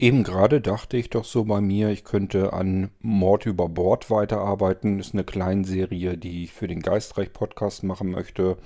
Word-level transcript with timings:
Eben 0.00 0.22
gerade 0.22 0.60
dachte 0.60 0.96
ich 0.96 1.10
doch 1.10 1.24
so 1.24 1.44
bei 1.44 1.60
mir, 1.60 1.88
ich 1.88 2.04
könnte 2.04 2.52
an 2.52 2.90
Mord 3.00 3.46
über 3.46 3.68
Bord 3.68 4.10
weiterarbeiten. 4.10 5.00
Ist 5.00 5.12
eine 5.12 5.24
Kleinserie, 5.24 6.16
die 6.16 6.44
ich 6.44 6.52
für 6.52 6.68
den 6.68 6.82
Geistreich-Podcast 6.82 7.82
machen 7.82 8.12
möchte. 8.12 8.58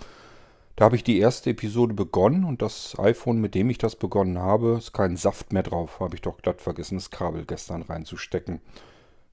Da 0.77 0.85
habe 0.85 0.97
ich 0.97 1.05
die 1.05 1.19
erste 1.19 1.51
Episode 1.51 1.95
begonnen 1.95 2.45
und 2.45 2.61
das 2.61 2.99
iPhone, 2.99 3.41
mit 3.41 3.55
dem 3.55 3.71
ich 3.71 3.79
das 3.79 3.97
begonnen 3.97 4.39
habe, 4.39 4.77
ist 4.77 4.93
kein 4.93 5.17
Saft 5.17 5.55
mehr 5.55 5.63
drauf. 5.63 6.01
Habe 6.01 6.17
ich 6.17 6.21
doch 6.21 6.37
glatt 6.37 6.61
vergessen, 6.61 6.99
das 6.99 7.11
Kabel 7.11 7.47
gestern 7.47 7.81
reinzustecken. 7.81 8.61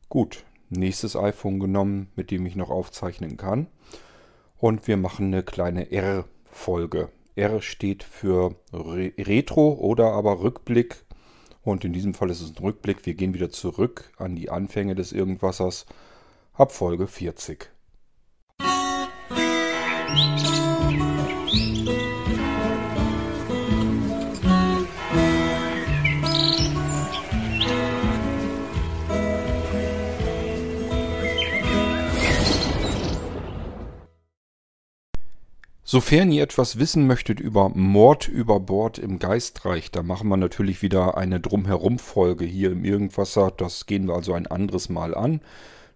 Gut, 0.07 0.45
nächstes 0.70 1.18
iPhone 1.18 1.59
genommen, 1.59 2.07
mit 2.16 2.31
dem 2.31 2.45
ich 2.45 2.55
noch 2.55 2.70
aufzeichnen 2.70 3.36
kann. 3.36 3.68
Und 4.57 4.88
wir 4.88 4.95
machen 4.95 5.27
eine 5.27 5.43
kleine 5.43 5.91
R-Folge. 5.91 7.09
R 7.36 7.61
steht 7.61 8.04
für 8.04 8.55
Re 8.71 9.11
Retro 9.18 9.73
oder 9.73 10.13
aber 10.13 10.41
Rückblick 10.41 11.04
und 11.70 11.86
in 11.86 11.94
diesem 11.94 12.14
Fall 12.14 12.30
ist 12.30 12.42
es 12.42 12.50
ein 12.50 12.58
Rückblick. 12.64 13.06
Wir 13.06 13.14
gehen 13.14 13.34
wieder 13.34 13.50
zurück 13.50 14.12
an 14.18 14.36
die 14.36 14.50
Anfänge 14.50 14.96
des 14.96 15.12
Irgendwassers 15.12 15.86
ab 16.54 16.72
Folge 16.72 17.08
40. 17.08 17.70
Sofern 35.91 36.31
ihr 36.31 36.43
etwas 36.43 36.77
wissen 36.77 37.07
möchtet 37.07 37.39
über 37.39 37.70
Mord 37.70 38.27
über 38.27 38.59
Bord 38.59 38.99
im 38.99 39.17
Geistreich, 39.17 39.89
da 39.89 40.03
machen 40.03 40.29
wir 40.29 40.38
natürlich 40.38 40.84
wieder 40.84 41.17
eine 41.17 41.39
Drumherum-Folge 41.39 42.45
hier 42.45 42.73
im 42.73 42.85
Irgendwasser. 42.85 43.49
Das 43.49 43.88
gehen 43.88 44.07
wir 44.07 44.13
also 44.13 44.34
ein 44.34 44.45
anderes 44.45 44.89
Mal 44.89 45.15
an. 45.15 45.41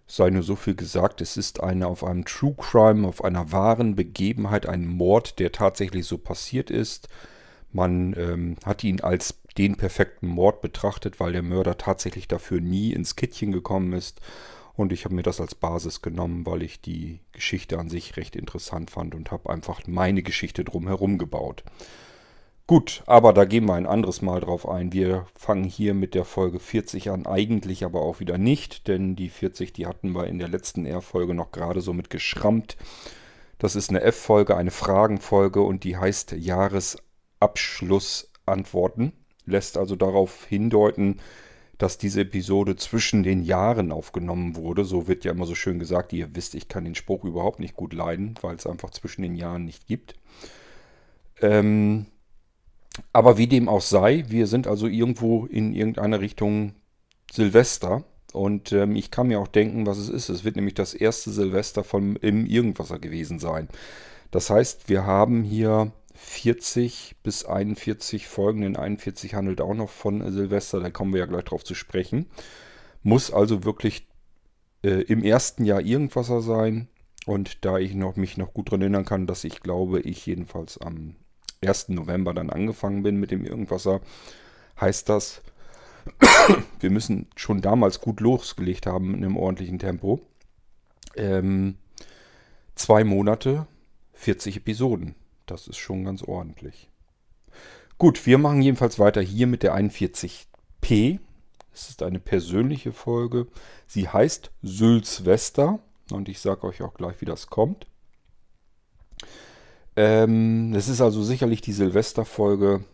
Sei 0.08 0.30
nur 0.30 0.42
so 0.42 0.56
viel 0.56 0.74
gesagt, 0.74 1.20
es 1.20 1.36
ist 1.36 1.62
eine 1.62 1.86
auf 1.86 2.02
einem 2.02 2.24
True 2.24 2.56
Crime, 2.58 3.06
auf 3.06 3.22
einer 3.22 3.52
wahren 3.52 3.94
Begebenheit, 3.94 4.66
ein 4.66 4.84
Mord, 4.84 5.38
der 5.38 5.52
tatsächlich 5.52 6.06
so 6.06 6.18
passiert 6.18 6.72
ist. 6.72 7.06
Man 7.72 8.16
ähm, 8.18 8.56
hat 8.64 8.82
ihn 8.82 9.00
als 9.00 9.38
den 9.56 9.76
perfekten 9.76 10.26
Mord 10.26 10.60
betrachtet, 10.60 11.20
weil 11.20 11.34
der 11.34 11.42
Mörder 11.42 11.78
tatsächlich 11.78 12.26
dafür 12.26 12.60
nie 12.60 12.92
ins 12.92 13.14
Kittchen 13.14 13.52
gekommen 13.52 13.92
ist. 13.92 14.20
Und 14.76 14.92
ich 14.92 15.04
habe 15.04 15.14
mir 15.14 15.22
das 15.22 15.40
als 15.40 15.54
Basis 15.54 16.02
genommen, 16.02 16.44
weil 16.46 16.62
ich 16.62 16.80
die 16.80 17.20
Geschichte 17.32 17.78
an 17.78 17.88
sich 17.88 18.16
recht 18.16 18.34
interessant 18.34 18.90
fand 18.90 19.14
und 19.14 19.30
habe 19.30 19.50
einfach 19.50 19.82
meine 19.86 20.22
Geschichte 20.22 20.64
drumherum 20.64 21.18
gebaut. 21.18 21.62
Gut, 22.66 23.02
aber 23.04 23.34
da 23.34 23.44
gehen 23.44 23.66
wir 23.66 23.74
ein 23.74 23.86
anderes 23.86 24.22
Mal 24.22 24.40
drauf 24.40 24.66
ein. 24.66 24.90
Wir 24.92 25.26
fangen 25.36 25.64
hier 25.64 25.92
mit 25.92 26.14
der 26.14 26.24
Folge 26.24 26.58
40 26.58 27.10
an, 27.10 27.26
eigentlich 27.26 27.84
aber 27.84 28.00
auch 28.00 28.20
wieder 28.20 28.38
nicht, 28.38 28.88
denn 28.88 29.16
die 29.16 29.28
40, 29.28 29.74
die 29.74 29.86
hatten 29.86 30.12
wir 30.12 30.26
in 30.26 30.38
der 30.38 30.48
letzten 30.48 30.86
R-Folge 30.86 31.34
noch 31.34 31.52
gerade 31.52 31.82
so 31.82 31.92
mit 31.92 32.08
geschrammt. 32.08 32.78
Das 33.58 33.76
ist 33.76 33.90
eine 33.90 34.00
F-Folge, 34.00 34.56
eine 34.56 34.70
Fragenfolge 34.70 35.60
und 35.60 35.84
die 35.84 35.98
heißt 35.98 36.32
Jahresabschlussantworten. 36.32 39.12
Lässt 39.44 39.76
also 39.76 39.94
darauf 39.94 40.46
hindeuten, 40.46 41.20
dass 41.78 41.98
diese 41.98 42.20
Episode 42.20 42.76
zwischen 42.76 43.22
den 43.22 43.42
Jahren 43.42 43.92
aufgenommen 43.92 44.56
wurde. 44.56 44.84
So 44.84 45.08
wird 45.08 45.24
ja 45.24 45.32
immer 45.32 45.46
so 45.46 45.54
schön 45.54 45.78
gesagt. 45.78 46.12
Ihr 46.12 46.34
wisst, 46.34 46.54
ich 46.54 46.68
kann 46.68 46.84
den 46.84 46.94
Spruch 46.94 47.24
überhaupt 47.24 47.60
nicht 47.60 47.74
gut 47.74 47.92
leiden, 47.92 48.34
weil 48.42 48.56
es 48.56 48.66
einfach 48.66 48.90
zwischen 48.90 49.22
den 49.22 49.34
Jahren 49.34 49.64
nicht 49.64 49.86
gibt. 49.86 50.14
Ähm, 51.42 52.06
aber 53.12 53.38
wie 53.38 53.48
dem 53.48 53.68
auch 53.68 53.80
sei, 53.80 54.24
wir 54.28 54.46
sind 54.46 54.66
also 54.66 54.86
irgendwo 54.86 55.46
in 55.46 55.74
irgendeiner 55.74 56.20
Richtung 56.20 56.74
Silvester. 57.30 58.04
Und 58.32 58.72
ähm, 58.72 58.96
ich 58.96 59.10
kann 59.10 59.28
mir 59.28 59.40
auch 59.40 59.48
denken, 59.48 59.86
was 59.86 59.98
es 59.98 60.08
ist. 60.08 60.28
Es 60.28 60.44
wird 60.44 60.56
nämlich 60.56 60.74
das 60.74 60.94
erste 60.94 61.30
Silvester 61.30 61.84
von 61.84 62.16
im 62.16 62.46
Irgendwasser 62.46 62.98
gewesen 62.98 63.38
sein. 63.38 63.68
Das 64.30 64.50
heißt, 64.50 64.88
wir 64.88 65.06
haben 65.06 65.44
hier 65.44 65.92
40 66.14 67.16
bis 67.22 67.44
41 67.44 68.26
Folgen. 68.28 68.62
In 68.62 68.76
41 68.76 69.34
handelt 69.34 69.60
auch 69.60 69.74
noch 69.74 69.90
von 69.90 70.32
Silvester, 70.32 70.80
da 70.80 70.90
kommen 70.90 71.12
wir 71.12 71.20
ja 71.20 71.26
gleich 71.26 71.44
drauf 71.44 71.64
zu 71.64 71.74
sprechen. 71.74 72.26
Muss 73.02 73.32
also 73.32 73.64
wirklich 73.64 74.06
äh, 74.82 75.02
im 75.02 75.22
ersten 75.22 75.64
Jahr 75.64 75.80
Irgendwasser 75.80 76.40
sein. 76.40 76.88
Und 77.26 77.64
da 77.64 77.78
ich 77.78 77.94
noch, 77.94 78.16
mich 78.16 78.36
noch 78.36 78.52
gut 78.52 78.68
daran 78.68 78.82
erinnern 78.82 79.04
kann, 79.04 79.26
dass 79.26 79.44
ich 79.44 79.60
glaube, 79.60 80.00
ich 80.00 80.26
jedenfalls 80.26 80.78
am 80.78 81.16
1. 81.62 81.90
November 81.90 82.34
dann 82.34 82.50
angefangen 82.50 83.02
bin 83.02 83.16
mit 83.18 83.30
dem 83.30 83.44
Irgendwasser, 83.44 84.00
heißt 84.78 85.08
das, 85.08 85.40
wir 86.80 86.90
müssen 86.90 87.28
schon 87.36 87.62
damals 87.62 88.00
gut 88.00 88.20
losgelegt 88.20 88.86
haben 88.86 89.14
in 89.14 89.24
einem 89.24 89.36
ordentlichen 89.38 89.78
Tempo. 89.78 90.20
Ähm, 91.16 91.76
zwei 92.74 93.04
Monate, 93.04 93.66
40 94.12 94.58
Episoden. 94.58 95.14
Das 95.46 95.68
ist 95.68 95.76
schon 95.76 96.04
ganz 96.04 96.22
ordentlich. 96.22 96.90
Gut, 97.98 98.26
wir 98.26 98.38
machen 98.38 98.62
jedenfalls 98.62 98.98
weiter 98.98 99.20
hier 99.20 99.46
mit 99.46 99.62
der 99.62 99.76
41p. 99.76 101.20
Es 101.72 101.88
ist 101.88 102.02
eine 102.02 102.20
persönliche 102.20 102.92
Folge. 102.92 103.46
Sie 103.86 104.08
heißt 104.08 104.50
Sülzwester 104.62 105.78
und 106.10 106.28
ich 106.28 106.40
sage 106.40 106.64
euch 106.64 106.82
auch 106.82 106.94
gleich, 106.94 107.20
wie 107.20 107.26
das 107.26 107.48
kommt. 107.48 107.86
Ähm, 109.96 110.74
es 110.74 110.88
ist 110.88 111.00
also 111.00 111.22
sicherlich 111.22 111.60
die 111.60 111.72
Silvesterfolge, 111.72 112.84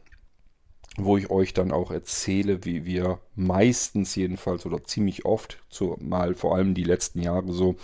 wo 0.96 1.16
ich 1.16 1.30
euch 1.30 1.54
dann 1.54 1.72
auch 1.72 1.90
erzähle, 1.90 2.64
wie 2.64 2.84
wir 2.84 3.20
meistens 3.34 4.14
jedenfalls 4.16 4.66
oder 4.66 4.84
ziemlich 4.84 5.24
oft, 5.24 5.62
zumal 5.70 6.34
vor 6.34 6.56
allem 6.56 6.74
die 6.74 6.84
letzten 6.84 7.22
Jahre 7.22 7.52
so, 7.52 7.76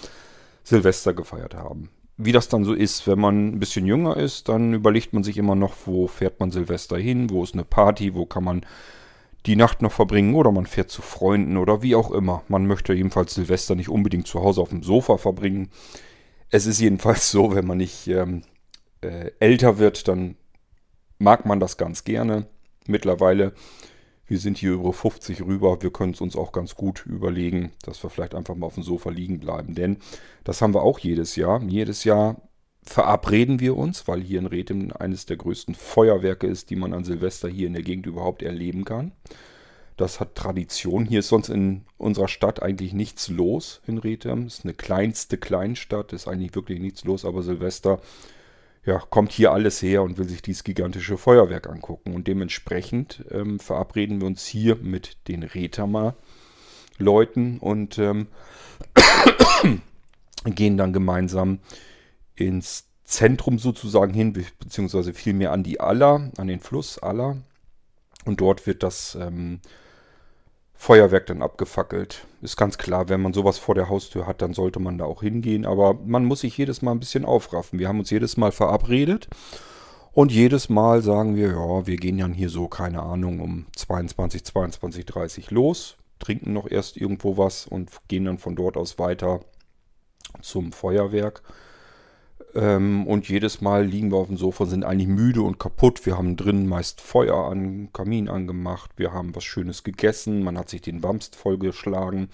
Silvester 0.65 1.15
gefeiert 1.15 1.55
haben 1.55 1.91
wie 2.19 2.33
das 2.33 2.49
dann 2.49 2.65
so 2.65 2.73
ist, 2.73 3.07
wenn 3.07 3.21
man 3.21 3.49
ein 3.49 3.59
bisschen 3.59 3.87
jünger 3.87 4.17
ist, 4.17 4.49
dann 4.49 4.73
überlegt 4.73 5.13
man 5.13 5.23
sich 5.23 5.37
immer 5.37 5.55
noch, 5.55 5.75
wo 5.85 6.07
fährt 6.07 6.41
man 6.41 6.51
Silvester 6.51 6.97
hin, 6.97 7.31
wo 7.31 7.45
ist 7.45 7.55
eine 7.55 7.65
Party, 7.65 8.15
wo 8.15 8.25
kann 8.25 8.45
man 8.45 8.65
die 9.45 9.57
Nacht 9.57 9.83
noch 9.83 9.93
verbringen 9.93 10.35
oder 10.35 10.51
man 10.51 10.67
fährt 10.67 10.91
zu 10.91 11.03
Freunden 11.03 11.57
oder 11.57 11.83
wie 11.83 11.95
auch 11.95 12.11
immer. 12.11 12.43
Man 12.49 12.67
möchte 12.67 12.95
jedenfalls 12.95 13.35
Silvester 13.35 13.75
nicht 13.75 13.89
unbedingt 13.89 14.27
zu 14.27 14.41
Hause 14.41 14.61
auf 14.61 14.71
dem 14.71 14.83
Sofa 14.83 15.19
verbringen. 15.19 15.71
Es 16.51 16.67
ist 16.67 16.81
jedenfalls 16.81 17.31
so, 17.31 17.55
wenn 17.55 17.67
man 17.67 17.79
nicht 17.79 18.09
ähm, 18.09 18.43
äh, 19.03 19.31
älter 19.39 19.79
wird, 19.79 20.09
dann 20.09 20.37
mag 21.19 21.45
man 21.47 21.61
das 21.61 21.77
ganz 21.77 22.05
gerne. 22.05 22.47
Mittlerweile 22.87 23.53
wir 24.27 24.39
sind 24.39 24.59
hier 24.59 24.73
über 24.73 24.93
50 24.93 25.43
rüber. 25.43 25.81
Wir 25.83 25.93
können 25.93 26.13
es 26.13 26.21
uns 26.21 26.37
auch 26.37 26.53
ganz 26.53 26.75
gut 26.75 27.07
überlegen, 27.07 27.73
dass 27.83 28.03
wir 28.03 28.11
vielleicht 28.11 28.35
einfach 28.35 28.55
mal 28.55 28.67
auf 28.67 28.75
dem 28.75 28.83
Sofa 28.83 29.11
liegen 29.11 29.39
bleiben. 29.39 29.75
Denn 29.75 29.99
das 30.45 30.61
haben 30.63 30.75
wir 30.75 30.83
auch 30.83 30.99
jedes 30.99 31.37
Jahr. 31.37 31.63
Jedes 31.63 32.05
Jahr 32.05 32.37
verabreden 32.83 33.61
wir 33.61 33.77
uns, 33.77 34.09
weil 34.09 34.21
hier 34.21 34.39
in 34.39 34.47
Rethem 34.47 34.93
eines 34.99 35.27
der 35.27 35.37
größten 35.37 35.75
Feuerwerke 35.75 36.47
ist, 36.47 36.71
die 36.71 36.77
man 36.77 36.93
an 36.93 37.05
Silvester 37.05 37.49
hier 37.49 37.67
in 37.67 37.75
der 37.75 37.83
Gegend 37.83 38.07
überhaupt 38.07 38.43
erleben 38.43 38.85
kann. 38.85 39.13
Das 39.97 40.21
hat 40.21 40.35
Tradition. 40.35 41.07
Hier 41.07 41.21
ist 41.21 41.29
sonst 41.29 41.49
in 41.49 41.85
unserer 41.97 42.29
Stadt 42.29 42.63
eigentlich 42.63 42.93
nichts 42.93 43.29
los 43.29 43.81
in 43.87 43.99
Rethem. 43.99 44.45
Es 44.47 44.59
ist 44.59 44.65
eine 44.65 44.75
kleinste 44.75 45.39
Kleinstadt, 45.39 46.13
ist 46.13 46.29
eigentlich 46.29 46.55
wirklich 46.55 46.81
nichts 46.81 47.05
los, 47.05 47.25
aber 47.25 47.43
Silvester 47.43 48.01
ja, 48.87 49.03
kommt 49.11 49.33
hier 49.33 49.53
alles 49.53 49.83
her 49.83 50.03
und 50.05 50.17
will 50.17 50.29
sich 50.29 50.43
dieses 50.43 50.63
gigantische 50.63 51.19
Feuerwerk 51.19 51.69
angucken. 51.69 52.15
Und 52.15 52.29
dementsprechend 52.29 53.25
ähm, 53.31 53.59
verabreden 53.59 54.21
wir 54.21 54.29
uns 54.29 54.47
hier 54.47 54.77
mit 54.77 55.17
den 55.27 55.43
Retama-Leuten 55.43 57.59
und 57.59 57.99
ähm, 57.99 58.29
gehen 60.45 60.77
dann 60.77 60.93
gemeinsam 60.93 61.59
ins 62.37 62.87
Zentrum 63.05 63.59
sozusagen 63.59 64.15
hin, 64.15 64.33
beziehungsweise 64.33 65.15
vielmehr 65.15 65.51
an 65.51 65.65
die 65.65 65.81
Aller, 65.81 66.31
an 66.37 66.47
den 66.47 66.61
Fluss 66.61 66.99
Aller. 66.99 67.39
Und 68.25 68.41
dort 68.41 68.69
wird 68.69 68.85
das 68.85 69.19
ähm, 69.21 69.59
Feuerwerk 70.77 71.27
dann 71.27 71.43
abgefackelt. 71.43 72.27
Ist 72.43 72.57
ganz 72.57 72.79
klar, 72.79 73.09
wenn 73.09 73.23
man 73.23 73.33
sowas 73.33 73.59
vor 73.59 73.75
der 73.75 73.89
Haustür 73.89 74.27
hat, 74.27 74.43
dann 74.43 74.55
sollte 74.55 74.79
man 74.79 74.99
da 74.99 75.05
auch 75.05 75.23
hingehen. 75.23 75.65
Aber 75.67 75.95
man 75.95 76.25
muss 76.25 76.41
sich 76.41 76.57
jedes 76.57 76.83
Mal 76.83 76.93
ein 76.93 77.01
bisschen 77.01 77.25
aufraffen. 77.25 77.79
Wir 77.79 77.89
haben 77.89 77.99
uns 77.99 78.11
jedes 78.11 78.37
Mal 78.37 78.53
verabredet. 78.53 79.29
Und 80.13 80.33
jedes 80.33 80.71
Mal 80.71 81.03
sagen 81.03 81.37
wir, 81.37 81.49
ja, 81.49 81.87
wir 81.87 81.97
gehen 81.97 82.19
dann 82.19 82.33
hier 82.33 82.49
so, 82.49 82.69
keine 82.69 83.03
Ahnung, 83.03 83.41
um 83.41 83.67
22, 83.77 84.45
22, 84.45 85.05
30 85.05 85.51
los, 85.51 85.99
trinken 86.19 86.55
noch 86.55 86.71
erst 86.71 86.97
irgendwo 86.97 87.37
was 87.37 87.67
und 87.67 87.91
gehen 88.09 88.25
dann 88.25 88.39
von 88.39 88.57
dort 88.57 88.79
aus 88.79 88.99
weiter 88.99 89.41
zum 90.41 90.73
Feuerwerk. 90.73 91.43
Ähm, 92.57 93.07
und 93.07 93.29
jedes 93.29 93.61
Mal 93.61 93.85
liegen 93.85 94.11
wir 94.11 94.17
auf 94.17 94.29
dem 94.29 94.39
Sofa, 94.39 94.65
sind 94.65 94.83
eigentlich 94.83 95.09
müde 95.09 95.43
und 95.43 95.59
kaputt. 95.59 96.07
Wir 96.07 96.17
haben 96.17 96.37
drinnen 96.37 96.67
meist 96.67 97.03
Feuer 97.03 97.37
an, 97.51 97.91
Kamin 97.93 98.29
angemacht. 98.29 98.93
Wir 98.97 99.13
haben 99.13 99.37
was 99.37 99.45
Schönes 99.45 99.85
gegessen. 99.85 100.43
Man 100.43 100.57
hat 100.57 100.71
sich 100.71 100.81
den 100.81 101.03
Wamst 101.03 101.37
vollgeschlagen. 101.37 102.29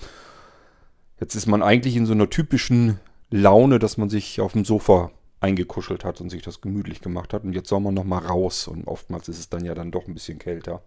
Jetzt 1.19 1.35
ist 1.35 1.47
man 1.47 1.63
eigentlich 1.63 1.97
in 1.97 2.07
so 2.07 2.13
einer 2.13 2.31
typischen 2.31 3.01
Laune, 3.31 3.81
dass 3.81 3.97
man 3.97 4.09
sich 4.09 4.41
auf 4.41 4.53
dem 4.53 4.65
Sofa 4.65 5.11
eingekuschelt 5.41 6.05
hat 6.05 6.21
und 6.21 6.31
sich 6.31 6.43
das 6.43 6.61
gemütlich 6.61 7.01
gemacht 7.01 7.35
hat. 7.35 7.43
Und 7.43 7.53
jetzt 7.53 7.69
soll 7.69 7.81
man 7.81 7.95
nochmal 7.95 8.25
raus. 8.25 8.69
Und 8.69 8.87
oftmals 8.87 9.29
ist 9.29 9.41
es 9.41 9.49
dann 9.49 9.65
ja 9.65 9.75
dann 9.75 9.91
doch 9.91 10.07
ein 10.07 10.15
bisschen 10.15 10.39
kälter. 10.39 10.83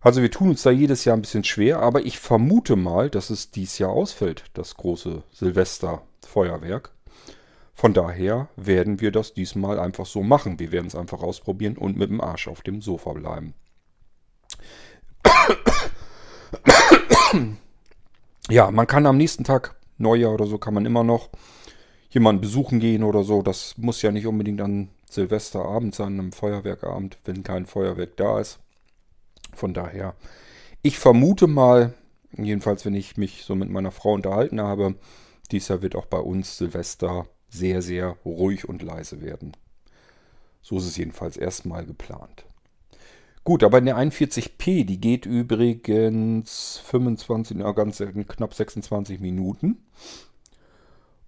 Also 0.00 0.22
wir 0.22 0.30
tun 0.30 0.48
uns 0.48 0.62
da 0.62 0.70
jedes 0.70 1.04
Jahr 1.04 1.16
ein 1.16 1.22
bisschen 1.22 1.44
schwer, 1.44 1.80
aber 1.80 2.04
ich 2.04 2.18
vermute 2.18 2.76
mal, 2.76 3.10
dass 3.10 3.30
es 3.30 3.50
dieses 3.50 3.78
Jahr 3.78 3.90
ausfällt, 3.90 4.44
das 4.54 4.74
große 4.76 5.22
Silvesterfeuerwerk. 5.32 6.92
Von 7.74 7.94
daher 7.94 8.48
werden 8.56 9.00
wir 9.00 9.10
das 9.10 9.34
diesmal 9.34 9.78
einfach 9.78 10.06
so 10.06 10.22
machen. 10.22 10.58
Wir 10.58 10.72
werden 10.72 10.86
es 10.86 10.94
einfach 10.94 11.22
ausprobieren 11.22 11.76
und 11.76 11.96
mit 11.96 12.10
dem 12.10 12.20
Arsch 12.20 12.48
auf 12.48 12.62
dem 12.62 12.82
Sofa 12.82 13.12
bleiben. 13.12 13.54
Ja, 18.50 18.72
man 18.72 18.88
kann 18.88 19.06
am 19.06 19.16
nächsten 19.16 19.44
Tag, 19.44 19.76
Neujahr 19.98 20.34
oder 20.34 20.46
so, 20.46 20.58
kann 20.58 20.74
man 20.74 20.84
immer 20.84 21.04
noch 21.04 21.30
jemanden 22.10 22.40
besuchen 22.40 22.80
gehen 22.80 23.04
oder 23.04 23.22
so. 23.22 23.40
Das 23.40 23.78
muss 23.78 24.02
ja 24.02 24.10
nicht 24.10 24.26
unbedingt 24.26 24.60
an 24.60 24.88
Silvesterabend 25.08 25.94
sein, 25.94 26.18
am 26.18 26.32
Feuerwerkabend, 26.32 27.18
wenn 27.24 27.44
kein 27.44 27.66
Feuerwerk 27.66 28.16
da 28.16 28.40
ist. 28.40 28.58
Von 29.54 29.74
daher, 29.74 30.16
ich 30.82 30.98
vermute 30.98 31.46
mal, 31.46 31.94
jedenfalls 32.36 32.84
wenn 32.84 32.94
ich 32.94 33.16
mich 33.16 33.44
so 33.44 33.54
mit 33.54 33.70
meiner 33.70 33.92
Frau 33.92 34.12
unterhalten 34.12 34.60
habe, 34.60 34.96
dies 35.50 35.68
Jahr 35.68 35.82
wird 35.82 35.94
auch 35.94 36.06
bei 36.06 36.18
uns 36.18 36.58
Silvester 36.58 37.26
sehr, 37.52 37.82
sehr 37.82 38.16
ruhig 38.24 38.68
und 38.68 38.82
leise 38.82 39.20
werden. 39.20 39.52
So 40.62 40.78
ist 40.78 40.86
es 40.86 40.96
jedenfalls 40.96 41.36
erstmal 41.36 41.84
geplant. 41.84 42.46
Gut, 43.44 43.64
aber 43.64 43.78
in 43.78 43.86
der 43.86 43.96
41p, 43.96 44.84
die 44.84 45.00
geht 45.00 45.26
übrigens 45.26 46.80
25, 46.84 47.56
na, 47.56 47.72
ganz 47.72 48.02
knapp 48.28 48.54
26 48.54 49.20
Minuten. 49.20 49.84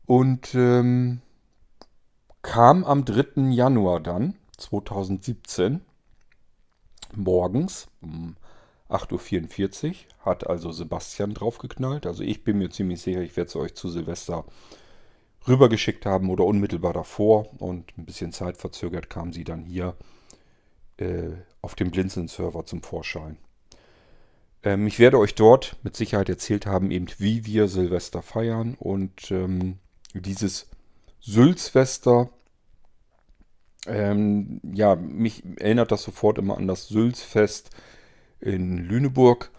Und 0.06 0.54
ähm, 0.54 1.20
kam 2.42 2.84
am 2.84 3.04
3. 3.04 3.50
Januar 3.50 4.00
dann, 4.00 4.34
2017, 4.56 5.80
morgens 7.16 7.88
um 8.00 8.36
8.44 8.88 9.88
Uhr, 9.88 9.94
hat 10.20 10.46
also 10.46 10.70
Sebastian 10.70 11.34
draufgeknallt. 11.34 12.06
Also 12.06 12.22
ich 12.22 12.44
bin 12.44 12.58
mir 12.58 12.70
ziemlich 12.70 13.02
sicher, 13.02 13.22
ich 13.22 13.36
werde 13.36 13.48
es 13.48 13.56
euch 13.56 13.74
zu 13.74 13.88
Silvester 13.88 14.44
rübergeschickt 15.46 16.06
haben 16.06 16.30
oder 16.30 16.44
unmittelbar 16.44 16.92
davor. 16.92 17.46
Und 17.60 17.96
ein 17.98 18.04
bisschen 18.04 18.32
zeitverzögert 18.32 19.10
kam 19.10 19.32
sie 19.32 19.44
dann 19.44 19.64
hier 19.64 19.96
äh, 20.96 21.30
auf 21.62 21.74
dem 21.74 21.90
Blinzeln-Server 21.90 22.64
zum 22.66 22.82
Vorschein. 22.82 23.38
Ähm, 24.62 24.86
ich 24.86 24.98
werde 24.98 25.18
euch 25.18 25.34
dort 25.34 25.76
mit 25.82 25.96
Sicherheit 25.96 26.28
erzählt 26.28 26.66
haben, 26.66 26.90
eben 26.90 27.06
wie 27.18 27.46
wir 27.46 27.68
Silvester 27.68 28.22
feiern. 28.22 28.76
Und 28.78 29.30
ähm, 29.30 29.78
dieses 30.14 30.68
Sülzwester 31.20 32.30
ähm, 33.86 34.60
ja, 34.72 34.96
mich 34.96 35.42
erinnert 35.56 35.92
das 35.92 36.02
sofort 36.02 36.38
immer 36.38 36.56
an 36.56 36.66
das 36.66 36.88
Sülzfest 36.88 37.70
in 38.40 38.78
Lüneburg, 38.78 39.50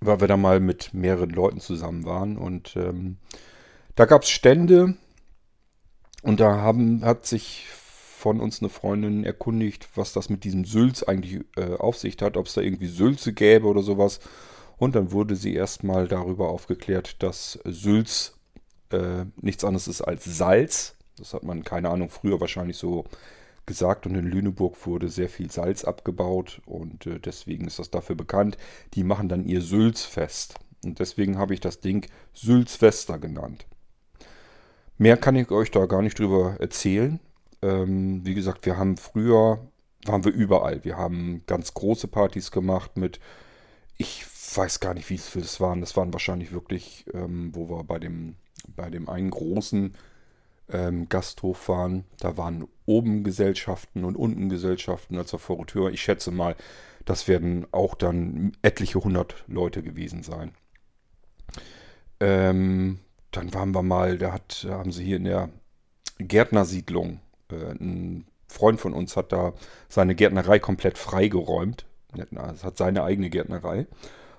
weil 0.00 0.20
wir 0.20 0.28
da 0.28 0.36
mal 0.36 0.60
mit 0.60 0.94
mehreren 0.94 1.30
Leuten 1.30 1.60
zusammen 1.60 2.04
waren. 2.04 2.36
Und 2.36 2.76
ähm, 2.76 3.18
da 3.94 4.04
gab 4.04 4.22
es 4.22 4.30
Stände 4.30 4.96
und 6.22 6.40
da 6.40 6.56
haben, 6.56 7.04
hat 7.04 7.26
sich 7.26 7.66
von 7.70 8.40
uns 8.40 8.60
eine 8.60 8.68
Freundin 8.68 9.24
erkundigt, 9.24 9.88
was 9.94 10.12
das 10.12 10.28
mit 10.28 10.44
diesem 10.44 10.64
Sülz 10.64 11.02
eigentlich 11.02 11.44
äh, 11.56 11.74
auf 11.76 11.96
sich 11.96 12.16
hat, 12.20 12.36
ob 12.36 12.46
es 12.46 12.54
da 12.54 12.60
irgendwie 12.60 12.88
Sülze 12.88 13.32
gäbe 13.32 13.66
oder 13.66 13.82
sowas. 13.82 14.20
Und 14.76 14.94
dann 14.94 15.12
wurde 15.12 15.36
sie 15.36 15.54
erstmal 15.54 16.08
darüber 16.08 16.48
aufgeklärt, 16.48 17.22
dass 17.22 17.58
Sülz 17.64 18.34
äh, 18.90 19.24
nichts 19.36 19.64
anderes 19.64 19.88
ist 19.88 20.02
als 20.02 20.24
Salz 20.24 20.96
das 21.18 21.34
hat 21.34 21.42
man, 21.42 21.64
keine 21.64 21.90
Ahnung, 21.90 22.10
früher 22.10 22.40
wahrscheinlich 22.40 22.76
so 22.76 23.04
gesagt. 23.68 24.06
Und 24.06 24.16
in 24.16 24.24
Lüneburg 24.24 24.84
wurde 24.84 25.08
sehr 25.08 25.28
viel 25.28 25.52
Salz 25.52 25.84
abgebaut 25.84 26.60
und 26.66 27.06
äh, 27.06 27.20
deswegen 27.20 27.68
ist 27.68 27.78
das 27.78 27.92
dafür 27.92 28.16
bekannt. 28.16 28.58
Die 28.94 29.04
machen 29.04 29.28
dann 29.28 29.44
ihr 29.44 29.60
Sülzfest. 29.60 30.54
Und 30.84 30.98
deswegen 30.98 31.38
habe 31.38 31.54
ich 31.54 31.60
das 31.60 31.78
Ding 31.78 32.06
Sülzwester 32.34 33.18
genannt. 33.18 33.66
Mehr 34.96 35.16
kann 35.16 35.36
ich 35.36 35.50
euch 35.52 35.70
da 35.70 35.86
gar 35.86 36.02
nicht 36.02 36.18
drüber 36.18 36.56
erzählen. 36.58 37.20
Ähm, 37.62 38.24
wie 38.24 38.34
gesagt, 38.34 38.66
wir 38.66 38.76
haben 38.76 38.96
früher, 38.96 39.60
waren 40.04 40.24
wir 40.24 40.32
überall. 40.32 40.84
Wir 40.84 40.96
haben 40.96 41.42
ganz 41.46 41.74
große 41.74 42.08
Partys 42.08 42.50
gemacht 42.50 42.96
mit, 42.96 43.20
ich 43.96 44.24
weiß 44.56 44.80
gar 44.80 44.94
nicht, 44.94 45.08
wie 45.10 45.18
viel 45.18 45.42
das 45.42 45.60
waren. 45.60 45.80
Das 45.80 45.96
waren 45.96 46.12
wahrscheinlich 46.12 46.52
wirklich, 46.52 47.04
ähm, 47.14 47.50
wo 47.54 47.68
wir 47.68 47.84
bei 47.84 47.98
dem, 47.98 48.34
bei 48.74 48.90
dem 48.90 49.08
einen 49.08 49.30
großen 49.30 49.94
ähm, 50.70 51.08
Gasthof 51.08 51.68
waren. 51.68 52.04
Da 52.18 52.36
waren 52.36 52.66
oben 52.86 53.24
Gesellschaften 53.24 54.04
und 54.04 54.16
unten 54.16 54.48
Gesellschaften 54.48 55.16
als 55.16 55.30
vor 55.30 55.66
Tür. 55.66 55.90
Ich 55.90 56.02
schätze 56.02 56.30
mal, 56.30 56.56
das 57.04 57.28
werden 57.28 57.66
auch 57.72 57.94
dann 57.94 58.52
etliche 58.62 59.02
hundert 59.02 59.44
Leute 59.46 59.82
gewesen 59.82 60.22
sein. 60.22 60.52
Ähm, 62.20 63.00
dann 63.30 63.54
waren 63.54 63.74
wir 63.74 63.82
mal, 63.82 64.18
da 64.18 64.32
hat, 64.32 64.66
haben 64.68 64.92
sie 64.92 65.04
hier 65.04 65.16
in 65.16 65.24
der 65.24 65.50
Gärtnersiedlung, 66.18 67.20
äh, 67.50 67.72
ein 67.72 68.26
Freund 68.48 68.80
von 68.80 68.94
uns 68.94 69.16
hat 69.16 69.32
da 69.32 69.52
seine 69.88 70.14
Gärtnerei 70.14 70.58
komplett 70.58 70.96
freigeräumt. 70.96 71.84
Es 72.16 72.64
hat 72.64 72.78
seine 72.78 73.04
eigene 73.04 73.28
Gärtnerei 73.28 73.86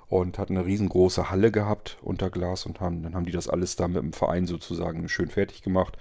und 0.09 0.39
hat 0.39 0.49
eine 0.49 0.65
riesengroße 0.65 1.29
Halle 1.29 1.51
gehabt 1.51 1.97
unter 2.01 2.29
Glas 2.29 2.65
und 2.65 2.81
haben, 2.81 3.03
dann 3.03 3.15
haben 3.15 3.25
die 3.25 3.31
das 3.31 3.47
alles 3.47 3.75
da 3.75 3.87
mit 3.87 4.01
dem 4.01 4.13
Verein 4.13 4.47
sozusagen 4.47 5.07
schön 5.07 5.29
fertig 5.29 5.61
gemacht. 5.61 5.97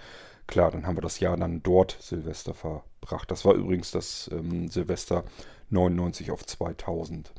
Klar, 0.47 0.71
dann 0.71 0.87
haben 0.87 0.97
wir 0.97 1.01
das 1.01 1.19
Jahr 1.19 1.37
dann 1.37 1.61
dort 1.61 1.95
Silvester 2.01 2.55
verbracht. 2.55 3.29
Das 3.29 3.45
war 3.45 3.53
übrigens 3.53 3.91
das 3.91 4.29
ähm, 4.33 4.67
Silvester 4.67 5.23
99 5.69 6.31
auf 6.31 6.43
2000. 6.43 7.31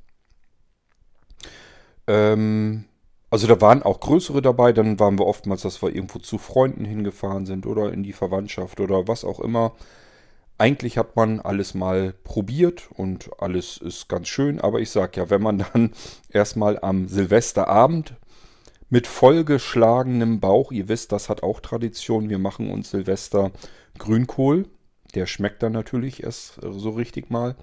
Ähm, 2.06 2.84
also 3.30 3.48
da 3.48 3.60
waren 3.60 3.82
auch 3.82 3.98
größere 3.98 4.40
dabei, 4.40 4.72
dann 4.72 5.00
waren 5.00 5.18
wir 5.18 5.26
oftmals, 5.26 5.62
dass 5.62 5.82
wir 5.82 5.92
irgendwo 5.92 6.20
zu 6.20 6.38
Freunden 6.38 6.84
hingefahren 6.84 7.46
sind 7.46 7.66
oder 7.66 7.92
in 7.92 8.04
die 8.04 8.12
Verwandtschaft 8.12 8.78
oder 8.78 9.08
was 9.08 9.24
auch 9.24 9.40
immer 9.40 9.72
eigentlich 10.60 10.98
hat 10.98 11.16
man 11.16 11.40
alles 11.40 11.74
mal 11.74 12.12
probiert 12.24 12.88
und 12.94 13.30
alles 13.40 13.78
ist 13.78 14.08
ganz 14.08 14.28
schön, 14.28 14.60
aber 14.60 14.80
ich 14.80 14.90
sag 14.90 15.16
ja, 15.16 15.30
wenn 15.30 15.42
man 15.42 15.58
dann 15.58 15.92
erstmal 16.30 16.78
am 16.80 17.08
Silvesterabend 17.08 18.14
mit 18.90 19.06
vollgeschlagenem 19.06 20.40
Bauch, 20.40 20.70
ihr 20.72 20.88
wisst, 20.88 21.12
das 21.12 21.28
hat 21.28 21.42
auch 21.42 21.60
Tradition, 21.60 22.28
wir 22.28 22.38
machen 22.38 22.70
uns 22.70 22.90
Silvester 22.90 23.52
Grünkohl, 23.98 24.66
der 25.14 25.26
schmeckt 25.26 25.62
dann 25.62 25.72
natürlich 25.72 26.22
erst 26.22 26.60
so 26.62 26.90
richtig 26.90 27.30
mal. 27.30 27.56